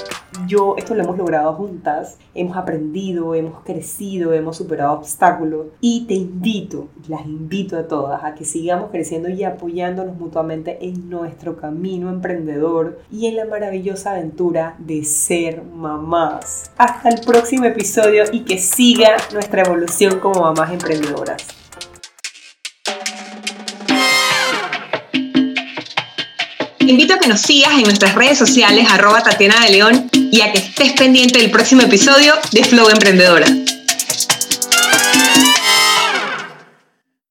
Yo, 0.47 0.75
esto 0.77 0.95
lo 0.95 1.03
hemos 1.03 1.17
logrado 1.17 1.55
juntas, 1.55 2.19
hemos 2.35 2.59
aprendido, 2.59 3.35
hemos 3.35 3.63
crecido, 3.63 4.35
hemos 4.35 4.59
superado 4.59 4.93
obstáculos 4.93 5.69
y 5.81 6.05
te 6.05 6.13
invito, 6.13 6.89
las 7.09 7.25
invito 7.25 7.79
a 7.79 7.89
todas 7.89 8.23
a 8.23 8.35
que 8.35 8.45
sigamos 8.45 8.91
creciendo 8.91 9.31
y 9.31 9.45
apoyándonos 9.45 10.15
mutuamente 10.17 10.77
en 10.87 11.09
nuestro 11.09 11.57
camino 11.57 12.11
emprendedor 12.11 13.01
y 13.11 13.29
en 13.29 13.37
la 13.37 13.47
maravillosa 13.47 14.11
aventura 14.11 14.77
de 14.81 15.05
ser 15.05 15.63
mamás. 15.63 16.71
Hasta 16.77 17.09
el 17.09 17.23
próximo 17.25 17.65
episodio 17.65 18.25
y 18.31 18.41
que 18.41 18.59
siga 18.59 19.17
nuestra 19.33 19.63
evolución 19.63 20.21
como 20.21 20.43
mamás 20.43 20.71
emprendedoras. 20.71 21.54
Te 26.85 26.91
invito 26.91 27.15
a 27.15 27.19
que 27.19 27.29
nos 27.29 27.41
sigas 27.41 27.73
en 27.73 27.85
nuestras 27.85 28.15
redes 28.15 28.37
sociales 28.37 28.87
arroba 28.91 29.23
Tatiana 29.23 29.59
de 29.65 29.71
León 29.71 30.11
y 30.13 30.43
a 30.43 30.53
que 30.53 30.59
estés 30.59 30.93
pendiente 30.93 31.39
del 31.39 31.51
próximo 31.51 31.81
episodio 31.81 32.35
de 32.53 32.63
Flow 32.63 32.91
Emprendedora. 32.91 33.47